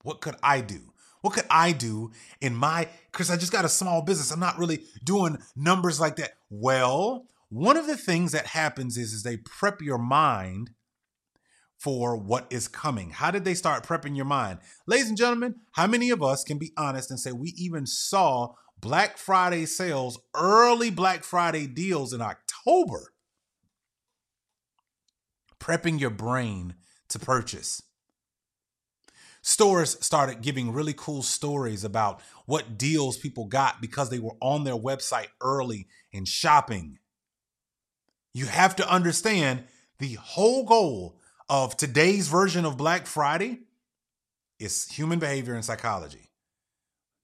what 0.04 0.22
could 0.22 0.36
I 0.44 0.62
do? 0.62 0.80
What 1.22 1.34
could 1.34 1.46
I 1.50 1.72
do 1.72 2.12
in 2.40 2.56
my, 2.56 2.88
because 3.12 3.30
I 3.30 3.38
just 3.38 3.52
got 3.52 3.66
a 3.66 3.70
small 3.70 4.02
business. 4.02 4.32
I'm 4.32 4.40
not 4.40 4.58
really 4.58 4.84
doing 5.04 5.38
numbers 5.56 6.00
like 6.00 6.16
that. 6.16 6.32
Well, 6.50 7.28
one 7.50 7.78
of 7.78 7.86
the 7.86 7.98
things 7.98 8.32
that 8.32 8.48
happens 8.48 8.98
is, 8.98 9.14
is 9.14 9.24
they 9.24 9.38
prep 9.38 9.82
your 9.82 10.00
mind 10.00 10.72
for 11.82 12.16
what 12.16 12.46
is 12.52 12.68
coming. 12.68 13.10
How 13.10 13.32
did 13.32 13.44
they 13.44 13.56
start 13.56 13.84
prepping 13.84 14.16
your 14.16 14.26
mind? 14.26 14.60
Ladies 14.86 15.10
and 15.10 15.18
gentlemen, 15.18 15.56
how 15.72 15.88
many 15.88 16.12
of 16.12 16.22
us 16.22 16.44
can 16.44 16.60
be 16.60 16.74
honest 16.78 17.10
and 17.10 17.20
say 17.20 17.32
we 17.32 17.56
even 17.58 17.88
saw 17.88 18.54
Black 18.80 19.18
Friday 19.18 19.66
sales, 19.66 20.20
early 20.36 20.92
Black 20.92 21.24
Friday 21.24 21.66
deals 21.66 22.14
in 22.14 22.22
October? 22.22 23.14
Prepping 25.60 26.00
your 26.00 26.12
brain 26.12 26.76
to 27.10 27.18
purchase. 27.18 27.82
Stores 29.42 29.98
started 30.06 30.44
giving 30.44 30.72
really 30.72 30.94
cool 30.94 31.24
stories 31.24 31.84
about 31.84 32.22
what 32.46 32.78
deals 32.78 33.18
people 33.18 33.46
got 33.46 33.82
because 33.82 34.12
they 34.12 34.20
were 34.20 34.36
on 34.40 34.66
their 34.66 34.78
website 34.78 35.30
early 35.42 35.88
and 36.14 36.28
shopping. 36.28 37.00
You 38.36 38.46
have 38.46 38.76
to 38.76 38.88
understand 38.88 39.64
the 39.98 40.14
whole 40.14 40.64
goal 40.64 41.18
of 41.52 41.76
today's 41.76 42.30
version 42.30 42.64
of 42.64 42.78
Black 42.78 43.06
Friday 43.06 43.60
is 44.58 44.90
human 44.90 45.20
behavior 45.20 45.54
and 45.54 45.66
psychology. 45.66 46.32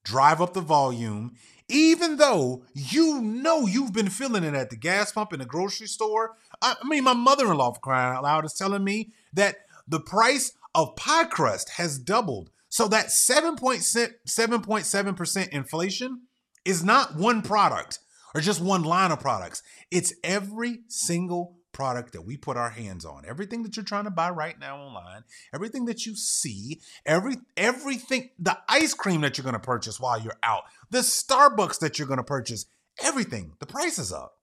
Drive 0.03 0.41
up 0.41 0.53
the 0.53 0.60
volume, 0.60 1.36
even 1.69 2.17
though 2.17 2.65
you 2.74 3.22
know 3.22 3.65
you've 3.65 3.93
been 3.93 4.10
feeling 4.10 4.43
it 4.43 4.53
at 4.53 4.69
the 4.69 4.75
gas 4.75 5.13
pump 5.13 5.31
in 5.31 5.39
the 5.39 5.46
grocery 5.46 5.88
store. 5.88 6.36
I 6.62 6.75
mean, 6.84 7.05
my 7.05 7.13
mother 7.13 7.50
in 7.50 7.57
law, 7.57 7.72
crying 7.72 8.17
out 8.17 8.24
loud, 8.24 8.43
is 8.43 8.53
telling 8.53 8.84
me 8.84 9.13
that 9.31 9.60
the 9.88 10.01
price 10.01 10.51
of 10.75 10.98
pie 10.98 11.24
crust 11.24 11.69
has 11.77 11.98
doubled. 11.98 12.50
So 12.67 12.89
that 12.89 13.07
7.7% 13.07 15.50
inflation 15.50 16.22
is 16.65 16.84
not 16.84 17.15
one 17.15 17.41
product 17.41 18.00
or 18.36 18.41
just 18.41 18.60
one 18.60 18.84
line 18.84 19.12
of 19.12 19.22
products. 19.22 19.63
It's 19.89 20.13
every 20.22 20.81
single 20.89 21.57
product 21.77 22.12
that 22.13 22.24
we 22.24 22.36
put 22.36 22.57
our 22.57 22.72
hands 22.72 23.05
on. 23.05 23.22
Everything 23.27 23.62
that 23.62 23.77
you're 23.77 23.86
trying 23.86 24.05
to 24.05 24.10
buy 24.10 24.31
right 24.31 24.60
now 24.60 24.79
online, 24.79 25.24
everything 25.53 25.86
that 25.86 26.07
you 26.07 26.15
see, 26.15 26.81
every 27.05 27.36
everything, 27.55 28.31
the 28.39 28.57
ice 28.67 28.96
cream 28.96 29.22
that 29.22 29.38
you're 29.38 29.43
going 29.43 29.53
to 29.53 29.60
purchase 29.60 30.00
while 30.00 30.19
you're 30.19 30.39
out, 30.41 30.63
the 30.89 31.00
Starbucks 31.00 31.77
that 31.77 32.00
you're 32.00 32.07
going 32.07 32.17
to 32.17 32.24
purchase, 32.24 32.65
everything, 33.03 33.53
the 33.60 33.67
price 33.67 34.00
is 34.00 34.12
up. 34.12 34.34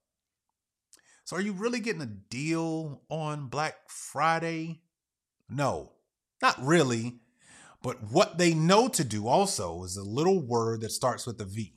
So 1.25 1.35
are 1.35 1.41
you 1.41 1.51
really 1.51 1.81
getting 1.81 2.01
a 2.01 2.05
deal 2.05 3.01
on 3.09 3.49
Black 3.49 3.89
Friday? 3.89 4.83
No. 5.49 5.91
Not 6.41 6.55
really. 6.63 7.19
But 7.81 7.97
what 8.13 8.37
they 8.37 8.53
know 8.53 8.87
to 8.87 9.03
do 9.03 9.27
also 9.27 9.83
is 9.83 9.97
a 9.97 10.03
little 10.05 10.41
word 10.41 10.79
that 10.81 10.91
starts 10.91 11.27
with 11.27 11.41
a 11.41 11.45
V. 11.45 11.73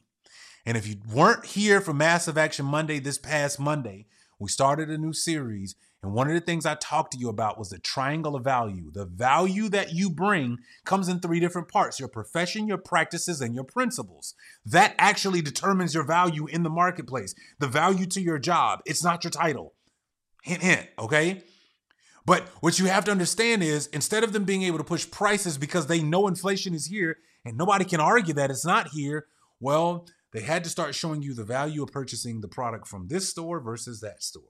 And 0.64 0.76
if 0.76 0.86
you 0.86 0.98
weren't 1.12 1.46
here 1.46 1.80
for 1.80 1.92
Massive 1.92 2.38
Action 2.38 2.64
Monday 2.64 3.00
this 3.00 3.18
past 3.18 3.58
Monday, 3.58 4.06
we 4.38 4.48
started 4.48 4.90
a 4.90 4.98
new 4.98 5.12
series. 5.12 5.74
And 6.02 6.12
one 6.12 6.28
of 6.28 6.34
the 6.34 6.40
things 6.40 6.64
I 6.64 6.76
talked 6.76 7.12
to 7.12 7.18
you 7.18 7.28
about 7.28 7.58
was 7.58 7.70
the 7.70 7.78
triangle 7.78 8.36
of 8.36 8.44
value. 8.44 8.90
The 8.92 9.04
value 9.04 9.68
that 9.70 9.92
you 9.92 10.10
bring 10.10 10.58
comes 10.84 11.08
in 11.08 11.18
three 11.18 11.40
different 11.40 11.68
parts 11.68 11.98
your 11.98 12.08
profession, 12.08 12.68
your 12.68 12.78
practices, 12.78 13.40
and 13.40 13.54
your 13.54 13.64
principles. 13.64 14.34
That 14.64 14.94
actually 14.98 15.42
determines 15.42 15.94
your 15.94 16.04
value 16.04 16.46
in 16.46 16.62
the 16.62 16.70
marketplace, 16.70 17.34
the 17.58 17.66
value 17.66 18.06
to 18.06 18.20
your 18.20 18.38
job. 18.38 18.80
It's 18.86 19.02
not 19.02 19.24
your 19.24 19.32
title. 19.32 19.74
Hint, 20.44 20.62
hint, 20.62 20.86
okay? 20.98 21.42
But 22.24 22.46
what 22.60 22.78
you 22.78 22.86
have 22.86 23.04
to 23.06 23.10
understand 23.10 23.62
is 23.62 23.88
instead 23.88 24.22
of 24.22 24.32
them 24.32 24.44
being 24.44 24.62
able 24.62 24.78
to 24.78 24.84
push 24.84 25.10
prices 25.10 25.58
because 25.58 25.86
they 25.86 26.02
know 26.02 26.28
inflation 26.28 26.74
is 26.74 26.86
here 26.86 27.16
and 27.44 27.56
nobody 27.56 27.84
can 27.84 28.00
argue 28.00 28.34
that 28.34 28.50
it's 28.50 28.66
not 28.66 28.88
here, 28.88 29.26
well, 29.60 30.06
they 30.32 30.40
had 30.40 30.64
to 30.64 30.70
start 30.70 30.94
showing 30.94 31.22
you 31.22 31.34
the 31.34 31.44
value 31.44 31.82
of 31.82 31.92
purchasing 31.92 32.40
the 32.40 32.48
product 32.48 32.86
from 32.86 33.08
this 33.08 33.28
store 33.28 33.60
versus 33.60 34.00
that 34.00 34.22
store. 34.22 34.44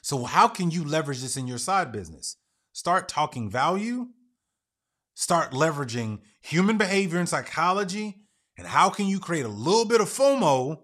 So, 0.00 0.24
how 0.24 0.48
can 0.48 0.70
you 0.70 0.84
leverage 0.84 1.20
this 1.20 1.36
in 1.36 1.46
your 1.46 1.58
side 1.58 1.92
business? 1.92 2.36
Start 2.72 3.08
talking 3.08 3.50
value, 3.50 4.08
start 5.14 5.52
leveraging 5.52 6.20
human 6.40 6.78
behavior 6.78 7.18
and 7.18 7.28
psychology, 7.28 8.22
and 8.56 8.66
how 8.66 8.90
can 8.90 9.06
you 9.06 9.20
create 9.20 9.44
a 9.44 9.48
little 9.48 9.84
bit 9.84 10.00
of 10.00 10.08
FOMO 10.08 10.82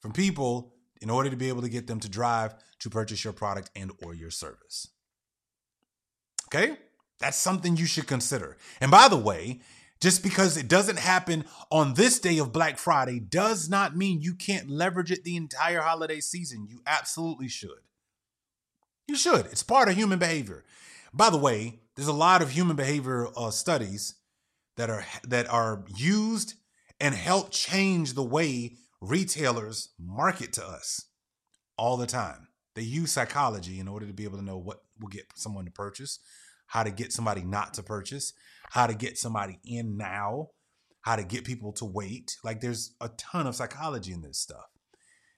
from 0.00 0.12
people 0.12 0.74
in 1.00 1.10
order 1.10 1.30
to 1.30 1.36
be 1.36 1.48
able 1.48 1.62
to 1.62 1.68
get 1.68 1.86
them 1.86 2.00
to 2.00 2.08
drive 2.08 2.54
to 2.80 2.90
purchase 2.90 3.24
your 3.24 3.32
product 3.32 3.70
and 3.74 3.92
or 4.02 4.14
your 4.14 4.30
service. 4.30 4.88
Okay? 6.46 6.76
That's 7.18 7.36
something 7.36 7.76
you 7.76 7.86
should 7.86 8.06
consider. 8.06 8.56
And 8.80 8.90
by 8.90 9.08
the 9.08 9.16
way, 9.16 9.60
just 10.00 10.22
because 10.22 10.56
it 10.56 10.68
doesn't 10.68 10.98
happen 10.98 11.44
on 11.70 11.94
this 11.94 12.18
day 12.18 12.38
of 12.38 12.52
Black 12.52 12.78
Friday 12.78 13.20
does 13.20 13.68
not 13.68 13.96
mean 13.96 14.22
you 14.22 14.34
can't 14.34 14.70
leverage 14.70 15.10
it 15.10 15.24
the 15.24 15.36
entire 15.36 15.82
holiday 15.82 16.20
season. 16.20 16.66
You 16.68 16.80
absolutely 16.86 17.48
should. 17.48 17.82
You 19.06 19.16
should. 19.16 19.46
It's 19.46 19.62
part 19.62 19.88
of 19.88 19.96
human 19.96 20.18
behavior. 20.18 20.64
By 21.12 21.30
the 21.30 21.36
way, 21.36 21.80
there's 21.96 22.08
a 22.08 22.12
lot 22.12 22.42
of 22.42 22.50
human 22.50 22.76
behavior 22.76 23.28
uh, 23.36 23.50
studies 23.50 24.14
that 24.76 24.88
are 24.88 25.04
that 25.26 25.48
are 25.50 25.84
used 25.96 26.54
and 27.00 27.14
help 27.14 27.50
change 27.50 28.14
the 28.14 28.22
way 28.22 28.76
retailers 29.00 29.90
market 29.98 30.52
to 30.54 30.64
us 30.64 31.06
all 31.76 31.96
the 31.96 32.06
time. 32.06 32.48
They 32.74 32.82
use 32.82 33.12
psychology 33.12 33.80
in 33.80 33.88
order 33.88 34.06
to 34.06 34.12
be 34.12 34.24
able 34.24 34.38
to 34.38 34.44
know 34.44 34.58
what 34.58 34.82
will 35.00 35.08
get 35.08 35.26
someone 35.34 35.64
to 35.64 35.70
purchase, 35.70 36.20
how 36.66 36.84
to 36.84 36.90
get 36.90 37.12
somebody 37.12 37.42
not 37.42 37.74
to 37.74 37.82
purchase, 37.82 38.32
how 38.70 38.86
to 38.86 38.94
get 38.94 39.18
somebody 39.18 39.58
in 39.64 39.96
now, 39.96 40.48
how 41.02 41.16
to 41.16 41.24
get 41.24 41.44
people 41.44 41.72
to 41.72 41.84
wait. 41.84 42.36
Like 42.42 42.60
there's 42.60 42.94
a 43.00 43.08
ton 43.10 43.46
of 43.46 43.54
psychology 43.54 44.12
in 44.12 44.22
this 44.22 44.38
stuff. 44.38 44.66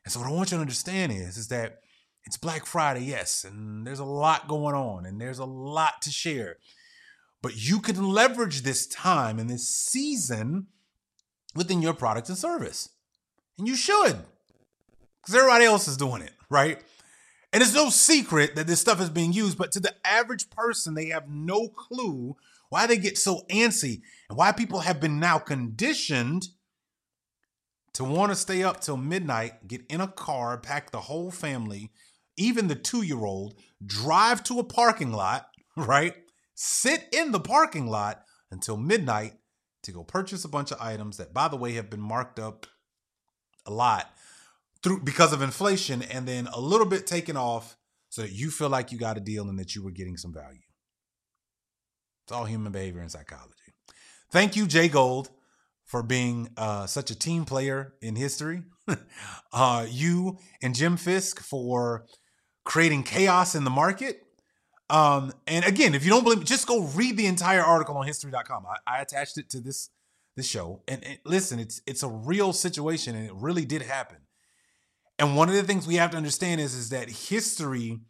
And 0.05 0.13
so 0.13 0.21
what 0.21 0.29
I 0.29 0.33
want 0.33 0.51
you 0.51 0.59
to 0.59 0.61
understand 0.61 1.13
is, 1.13 1.37
is 1.37 1.49
that 1.49 1.79
it's 2.25 2.37
Black 2.37 2.67
Friday, 2.67 3.05
yes, 3.05 3.45
and 3.45 3.87
there's 3.87 3.99
a 3.99 4.05
lot 4.05 4.49
going 4.49 4.75
on 4.75 5.07
and 5.07 5.21
there's 5.21 5.39
a 5.39 5.45
lot 5.45 6.03
to 6.03 6.11
share. 6.11 6.57
But 7.41 7.57
you 7.57 7.81
can 7.81 8.09
leverage 8.09 8.63
this 8.63 8.87
time 8.87 9.39
and 9.39 9.51
this 9.51 9.69
season 9.69 10.69
within 11.55 11.83
your 11.83 11.95
product 11.95 12.29
and 12.29 12.39
service. 12.39 12.91
And 13.59 13.67
you 13.67 13.75
should. 13.75 14.17
Because 15.21 15.35
everybody 15.35 15.65
else 15.65 15.89
is 15.89 15.97
doing 15.97 16.23
it, 16.23 16.33
right? 16.49 16.81
And 17.53 17.63
it's 17.63 17.75
no 17.75 17.91
secret 17.91 18.57
that 18.57 18.67
this 18.67 18.81
stuff 18.81 19.01
is 19.01 19.11
being 19.11 19.33
used, 19.33 19.59
but 19.59 19.73
to 19.73 19.81
the 19.81 19.95
average 20.05 20.51
person, 20.51 20.95
they 20.95 21.07
have 21.07 21.29
no 21.29 21.69
clue 21.69 22.37
why 22.73 22.87
they 22.87 22.97
get 22.97 23.19
so 23.19 23.43
antsy 23.51 24.01
and 24.31 24.39
why 24.39 24.51
people 24.51 24.81
have 24.81 24.99
been 24.99 25.21
now 25.21 25.39
conditioned 25.39 26.49
to 27.93 28.03
want 28.03 28.33
to 28.33 28.35
stay 28.35 28.63
up 28.63 28.81
till 28.81 28.97
midnight, 28.97 29.69
get 29.69 29.83
in 29.91 30.01
a 30.01 30.09
car, 30.09 30.57
pack 30.57 30.91
the 30.91 31.03
whole 31.03 31.31
family, 31.31 31.91
even 32.39 32.69
the 32.69 32.75
two 32.75 33.03
year 33.03 33.27
old, 33.27 33.57
drive 33.85 34.43
to 34.45 34.59
a 34.59 34.65
parking 34.65 35.13
lot, 35.13 35.49
right? 35.77 36.15
Sit 36.55 37.07
in 37.13 37.31
the 37.31 37.41
parking 37.41 37.89
lot 37.89 38.23
until 38.51 38.79
midnight 38.79 39.35
to 39.83 39.93
go 39.93 40.03
purchase 40.03 40.47
a 40.47 40.49
bunch 40.49 40.71
of 40.71 40.81
items 40.81 41.19
that, 41.19 41.35
by 41.35 41.49
the 41.49 41.59
way, 41.59 41.73
have 41.73 41.91
been 41.91 42.01
marked 42.01 42.39
up 42.39 42.67
a 43.67 43.71
lot 43.71 44.07
through 44.83 45.03
because 45.03 45.35
of 45.35 45.43
inflation 45.43 46.01
and 46.01 46.27
then 46.27 46.47
a 46.47 46.59
little 46.59 46.87
bit 46.87 47.07
taken 47.07 47.37
off 47.37 47.77
so 48.09 48.23
that 48.23 48.33
you 48.33 48.51
feel 48.51 48.71
like 48.71 48.93
you 48.93 48.97
got 48.97 49.19
a 49.19 49.21
deal 49.21 49.51
and 49.51 49.59
that 49.59 49.75
you 49.75 49.83
were 49.83 49.91
getting 49.91 50.17
some 50.17 50.33
value. 50.33 50.61
It's 52.33 52.39
all 52.39 52.47
human 52.47 52.73
behavior 52.73 53.03
and 53.03 53.11
psychology. 53.11 53.53
Thank 54.31 54.57
you, 54.57 54.67
Jay 54.67 54.89
Gould, 54.89 55.29
for 55.85 56.03
being 56.03 56.49
uh, 56.57 56.87
such 56.87 57.11
a 57.11 57.15
team 57.15 57.45
player 57.45 57.93
in 58.01 58.17
history. 58.17 58.63
uh, 59.53 59.85
you 59.91 60.39
and 60.63 60.75
Jim 60.75 60.97
Fisk 60.97 61.43
for 61.43 62.07
creating 62.65 63.03
chaos 63.03 63.55
in 63.55 63.65
the 63.65 63.71
market. 63.71 64.23
Um, 64.89 65.35
and 65.47 65.67
again, 65.67 65.95
if 65.95 66.05
you 66.05 66.11
don't 66.11 66.25
believe 66.25 66.39
me, 66.39 66.47
just 66.47 66.67
go 66.67 66.85
read 66.85 67.19
the 67.19 67.27
entire 67.27 67.61
article 67.61 67.99
on 67.99 68.07
history.com. 68.07 68.65
I, 68.65 68.97
I 68.97 69.03
attached 69.03 69.37
it 69.37 69.51
to 69.51 69.61
this 69.61 69.91
this 70.35 70.47
show. 70.47 70.81
And, 70.89 71.05
and 71.05 71.19
listen, 71.27 71.59
it's 71.59 71.83
it's 71.87 72.03
a 72.03 72.09
real 72.09 72.55
situation 72.55 73.15
and 73.15 73.27
it 73.27 73.35
really 73.35 73.67
did 73.67 73.83
happen. 73.83 74.21
And 75.19 75.37
one 75.37 75.51
of 75.51 75.55
the 75.55 75.65
things 75.65 75.87
we 75.87 75.97
have 75.97 76.13
to 76.13 76.17
understand 76.17 76.63
is, 76.63 76.75
is 76.75 76.89
that 76.89 77.11
history 77.11 78.01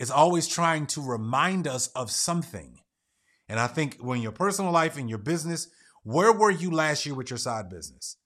is 0.00 0.10
always 0.10 0.48
trying 0.48 0.86
to 0.86 1.02
remind 1.02 1.66
us 1.66 1.88
of 1.88 2.10
something. 2.10 2.78
And 3.48 3.60
I 3.60 3.66
think 3.66 3.98
when 4.00 4.20
your 4.20 4.32
personal 4.32 4.72
life 4.72 4.96
and 4.96 5.08
your 5.08 5.18
business, 5.18 5.68
where 6.02 6.32
were 6.32 6.50
you 6.50 6.70
last 6.70 7.06
year 7.06 7.14
with 7.14 7.30
your 7.30 7.38
side 7.38 7.68
business? 7.68 8.16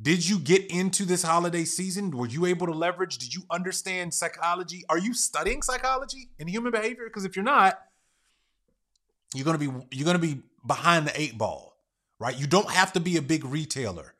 Did 0.00 0.28
you 0.28 0.38
get 0.38 0.66
into 0.70 1.04
this 1.04 1.22
holiday 1.22 1.64
season? 1.64 2.10
Were 2.10 2.26
you 2.26 2.46
able 2.46 2.66
to 2.66 2.72
leverage? 2.72 3.18
Did 3.18 3.34
you 3.34 3.42
understand 3.50 4.12
psychology? 4.12 4.84
Are 4.88 4.98
you 4.98 5.14
studying 5.14 5.62
psychology 5.62 6.28
and 6.38 6.50
human 6.50 6.72
behavior? 6.72 7.04
Because 7.06 7.24
if 7.24 7.34
you're 7.34 7.44
not, 7.44 7.78
you're 9.34 9.44
gonna 9.44 9.58
be 9.58 9.70
you're 9.90 10.04
gonna 10.04 10.18
be 10.18 10.42
behind 10.66 11.06
the 11.06 11.18
eight 11.20 11.38
ball, 11.38 11.78
right? 12.18 12.38
You 12.38 12.46
don't 12.46 12.70
have 12.70 12.92
to 12.92 13.00
be 13.00 13.16
a 13.16 13.22
big 13.22 13.44
retailer 13.44 14.14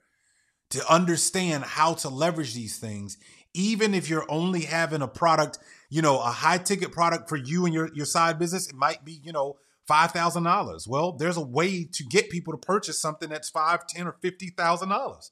to 0.70 0.92
understand 0.92 1.64
how 1.64 1.94
to 1.94 2.08
leverage 2.08 2.54
these 2.54 2.78
things 2.78 3.18
even 3.56 3.94
if 3.94 4.10
you're 4.10 4.26
only 4.28 4.60
having 4.60 5.00
a 5.00 5.08
product, 5.08 5.58
you 5.88 6.02
know, 6.02 6.18
a 6.18 6.30
high 6.30 6.58
ticket 6.58 6.92
product 6.92 7.26
for 7.26 7.36
you 7.36 7.64
and 7.64 7.72
your, 7.72 7.90
your 7.94 8.04
side 8.04 8.38
business, 8.38 8.68
it 8.68 8.74
might 8.74 9.02
be, 9.02 9.18
you 9.24 9.32
know, 9.32 9.56
$5,000. 9.88 10.88
Well, 10.88 11.12
there's 11.12 11.36
a 11.36 11.42
way 11.42 11.84
to 11.84 12.04
get 12.04 12.30
people 12.30 12.52
to 12.52 12.58
purchase 12.58 13.00
something 13.00 13.28
that's 13.28 13.50
five, 13.50 13.86
ten, 13.86 14.06
or 14.06 14.16
$50,000. 14.22 15.30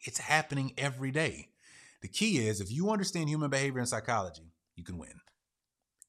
It's 0.00 0.18
happening 0.18 0.72
every 0.78 1.10
day. 1.10 1.48
The 2.02 2.08
key 2.08 2.46
is 2.46 2.60
if 2.60 2.70
you 2.70 2.90
understand 2.90 3.28
human 3.28 3.50
behavior 3.50 3.80
and 3.80 3.88
psychology, 3.88 4.52
you 4.76 4.84
can 4.84 4.98
win, 4.98 5.20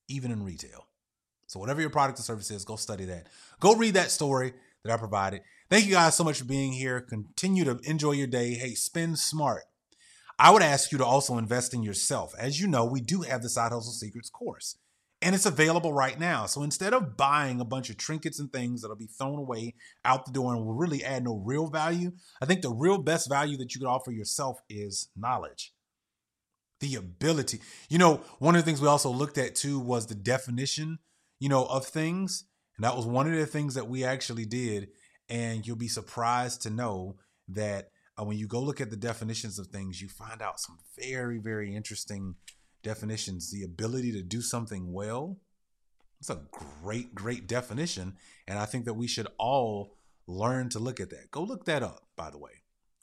even 0.07 0.31
in 0.31 0.43
retail. 0.43 0.85
So, 1.47 1.59
whatever 1.59 1.79
your 1.79 1.89
product 1.89 2.19
or 2.19 2.23
service 2.23 2.51
is, 2.51 2.65
go 2.65 2.75
study 2.75 3.05
that. 3.05 3.27
Go 3.59 3.75
read 3.75 3.93
that 3.93 4.11
story 4.11 4.53
that 4.83 4.93
I 4.93 4.97
provided. 4.97 5.41
Thank 5.69 5.85
you 5.85 5.93
guys 5.93 6.15
so 6.15 6.23
much 6.23 6.39
for 6.39 6.45
being 6.45 6.73
here. 6.73 7.01
Continue 7.01 7.63
to 7.63 7.79
enjoy 7.83 8.11
your 8.11 8.27
day. 8.27 8.53
Hey, 8.53 8.73
spend 8.73 9.17
smart. 9.17 9.63
I 10.39 10.51
would 10.51 10.61
ask 10.61 10.91
you 10.91 10.97
to 10.99 11.05
also 11.05 11.37
invest 11.37 11.73
in 11.73 11.83
yourself. 11.83 12.33
As 12.37 12.59
you 12.61 12.67
know, 12.67 12.85
we 12.85 13.01
do 13.01 13.21
have 13.21 13.41
the 13.41 13.49
Side 13.49 13.71
Hustle 13.71 13.91
Secrets 13.91 14.29
course, 14.29 14.77
and 15.21 15.33
it's 15.33 15.45
available 15.45 15.93
right 15.93 16.19
now. 16.19 16.45
So 16.45 16.61
instead 16.61 16.93
of 16.93 17.17
buying 17.17 17.59
a 17.59 17.65
bunch 17.65 17.89
of 17.89 17.97
trinkets 17.97 18.39
and 18.39 18.51
things 18.51 18.81
that'll 18.81 18.95
be 18.95 19.07
thrown 19.07 19.39
away 19.39 19.75
out 20.05 20.25
the 20.25 20.31
door 20.31 20.53
and 20.53 20.63
will 20.63 20.75
really 20.75 21.03
add 21.03 21.23
no 21.23 21.41
real 21.43 21.67
value, 21.67 22.11
I 22.41 22.45
think 22.45 22.61
the 22.61 22.69
real 22.73 22.99
best 22.99 23.27
value 23.27 23.57
that 23.57 23.73
you 23.73 23.81
could 23.81 23.89
offer 23.89 24.11
yourself 24.11 24.59
is 24.69 25.09
knowledge. 25.15 25.73
The 26.79 26.95
ability. 26.95 27.59
You 27.89 27.97
know, 27.97 28.21
one 28.37 28.55
of 28.55 28.61
the 28.61 28.65
things 28.65 28.79
we 28.79 28.87
also 28.87 29.09
looked 29.09 29.39
at 29.39 29.55
too 29.55 29.79
was 29.79 30.05
the 30.05 30.15
definition, 30.15 30.99
you 31.39 31.49
know, 31.49 31.65
of 31.65 31.87
things. 31.87 32.45
And 32.77 32.83
that 32.83 32.95
was 32.95 33.07
one 33.07 33.27
of 33.27 33.37
the 33.37 33.47
things 33.47 33.73
that 33.73 33.89
we 33.89 34.03
actually 34.03 34.45
did. 34.45 34.89
And 35.29 35.65
you'll 35.65 35.77
be 35.77 35.87
surprised 35.87 36.61
to 36.61 36.69
know 36.69 37.15
that 37.47 37.89
uh, 38.19 38.23
when 38.23 38.37
you 38.37 38.47
go 38.47 38.61
look 38.61 38.81
at 38.81 38.91
the 38.91 38.97
definitions 38.97 39.57
of 39.57 39.67
things, 39.67 39.99
you 39.99 40.09
find 40.09 40.43
out 40.43 40.59
some 40.59 40.77
very, 40.99 41.39
very 41.39 41.75
interesting 41.75 42.35
definitions. 42.87 43.51
The 43.51 43.63
ability 43.63 44.11
to 44.13 44.21
do 44.21 44.41
something 44.41 44.93
well. 44.93 45.37
It's 46.19 46.29
a 46.29 46.41
great, 46.81 47.13
great 47.13 47.47
definition. 47.47 48.15
And 48.47 48.57
I 48.57 48.65
think 48.65 48.85
that 48.85 48.93
we 48.93 49.07
should 49.07 49.27
all 49.37 49.97
learn 50.25 50.69
to 50.69 50.79
look 50.79 50.99
at 50.99 51.09
that. 51.09 51.29
Go 51.31 51.43
look 51.43 51.65
that 51.65 51.83
up, 51.83 52.03
by 52.15 52.29
the 52.29 52.37
way. 52.37 52.51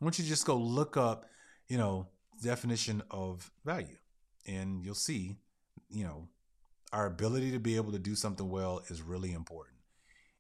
I 0.01 0.05
want 0.05 0.19
you 0.19 0.25
to 0.25 0.31
just 0.31 0.47
go 0.47 0.57
look 0.57 0.97
up, 0.97 1.27
you 1.69 1.79
know, 1.79 2.09
definition 2.43 3.03
of 3.11 3.51
value. 3.65 3.99
And 4.47 4.83
you'll 4.83 4.95
see, 4.95 5.37
you 5.89 6.05
know, 6.05 6.29
our 6.93 7.07
ability 7.07 7.53
to 7.53 7.59
be 7.59 7.77
able 7.77 7.93
to 7.93 7.99
do 7.99 8.15
something 8.15 8.49
well 8.49 8.83
is 8.89 9.03
really 9.03 9.33
important. 9.33 9.77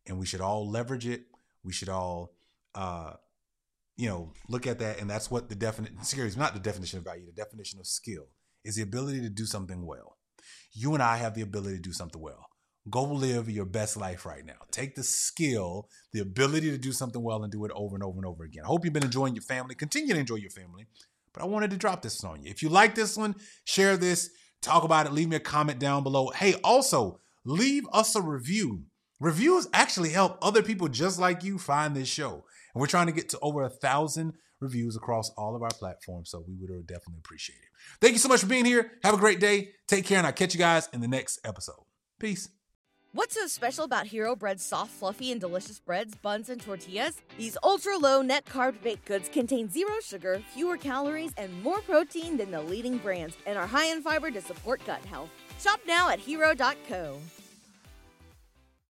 And 0.06 0.18
we 0.18 0.26
should 0.26 0.40
all 0.40 0.68
leverage 0.68 1.06
it. 1.06 1.26
We 1.62 1.72
should 1.72 1.88
all 1.88 2.32
uh, 2.74 3.14
you 3.96 4.08
know, 4.08 4.32
look 4.48 4.66
at 4.66 4.80
that, 4.80 5.00
and 5.00 5.08
that's 5.08 5.30
what 5.30 5.48
the 5.48 5.54
definition, 5.54 6.02
series, 6.02 6.36
not 6.36 6.52
the 6.52 6.60
definition 6.60 6.98
of 6.98 7.04
value, 7.04 7.24
the 7.24 7.32
definition 7.32 7.78
of 7.78 7.86
skill 7.86 8.26
is 8.64 8.76
the 8.76 8.82
ability 8.82 9.20
to 9.20 9.30
do 9.30 9.46
something 9.46 9.84
well. 9.84 10.16
You 10.72 10.94
and 10.94 11.02
I 11.02 11.18
have 11.18 11.34
the 11.34 11.42
ability 11.42 11.76
to 11.76 11.82
do 11.82 11.92
something 11.92 12.20
well. 12.20 12.46
Go 12.90 13.04
live 13.04 13.48
your 13.48 13.64
best 13.64 13.96
life 13.96 14.26
right 14.26 14.44
now. 14.44 14.58
Take 14.70 14.94
the 14.94 15.02
skill, 15.02 15.88
the 16.12 16.20
ability 16.20 16.70
to 16.70 16.78
do 16.78 16.92
something 16.92 17.22
well, 17.22 17.42
and 17.42 17.50
do 17.50 17.64
it 17.64 17.70
over 17.74 17.94
and 17.94 18.04
over 18.04 18.18
and 18.18 18.26
over 18.26 18.44
again. 18.44 18.64
I 18.64 18.66
hope 18.66 18.84
you've 18.84 18.92
been 18.92 19.04
enjoying 19.04 19.34
your 19.34 19.42
family. 19.42 19.74
Continue 19.74 20.14
to 20.14 20.20
enjoy 20.20 20.36
your 20.36 20.50
family. 20.50 20.86
But 21.32 21.42
I 21.42 21.46
wanted 21.46 21.70
to 21.70 21.76
drop 21.76 22.02
this 22.02 22.22
on 22.24 22.42
you. 22.42 22.50
If 22.50 22.62
you 22.62 22.68
like 22.68 22.94
this 22.94 23.16
one, 23.16 23.36
share 23.64 23.96
this, 23.96 24.30
talk 24.60 24.84
about 24.84 25.06
it, 25.06 25.12
leave 25.12 25.28
me 25.28 25.36
a 25.36 25.40
comment 25.40 25.78
down 25.78 26.02
below. 26.02 26.28
Hey, 26.28 26.54
also, 26.62 27.20
leave 27.44 27.84
us 27.92 28.14
a 28.14 28.22
review. 28.22 28.84
Reviews 29.18 29.66
actually 29.72 30.10
help 30.10 30.38
other 30.42 30.62
people 30.62 30.88
just 30.88 31.18
like 31.18 31.42
you 31.42 31.58
find 31.58 31.96
this 31.96 32.08
show. 32.08 32.44
And 32.74 32.80
we're 32.80 32.86
trying 32.86 33.06
to 33.06 33.12
get 33.12 33.30
to 33.30 33.38
over 33.40 33.62
a 33.62 33.70
thousand 33.70 34.34
reviews 34.60 34.96
across 34.96 35.30
all 35.30 35.54
of 35.54 35.62
our 35.62 35.70
platforms. 35.70 36.30
So 36.30 36.44
we 36.46 36.54
would 36.54 36.70
uh, 36.70 36.82
definitely 36.86 37.18
appreciate 37.18 37.56
it. 37.56 37.68
Thank 38.00 38.12
you 38.12 38.18
so 38.18 38.28
much 38.28 38.40
for 38.40 38.46
being 38.46 38.64
here. 38.64 38.92
Have 39.02 39.14
a 39.14 39.18
great 39.18 39.40
day. 39.40 39.70
Take 39.86 40.04
care, 40.06 40.18
and 40.18 40.26
I'll 40.26 40.32
catch 40.32 40.54
you 40.54 40.58
guys 40.58 40.88
in 40.92 41.00
the 41.00 41.08
next 41.08 41.40
episode. 41.44 41.84
Peace. 42.18 42.48
What's 43.12 43.36
so 43.36 43.46
special 43.46 43.84
about 43.84 44.08
Hero 44.08 44.34
Bread's 44.34 44.64
soft, 44.64 44.90
fluffy, 44.90 45.30
and 45.30 45.40
delicious 45.40 45.78
breads, 45.78 46.16
buns, 46.16 46.48
and 46.48 46.60
tortillas? 46.60 47.22
These 47.38 47.56
ultra 47.62 47.96
low 47.96 48.22
net 48.22 48.44
carb 48.44 48.82
baked 48.82 49.04
goods 49.04 49.28
contain 49.28 49.70
zero 49.70 50.00
sugar, 50.02 50.42
fewer 50.52 50.76
calories, 50.76 51.32
and 51.36 51.62
more 51.62 51.80
protein 51.82 52.36
than 52.36 52.50
the 52.50 52.60
leading 52.60 52.98
brands, 52.98 53.36
and 53.46 53.56
are 53.56 53.68
high 53.68 53.86
in 53.86 54.02
fiber 54.02 54.32
to 54.32 54.40
support 54.40 54.84
gut 54.84 55.04
health. 55.04 55.30
Shop 55.60 55.78
now 55.86 56.10
at 56.10 56.18
hero.co. 56.18 57.20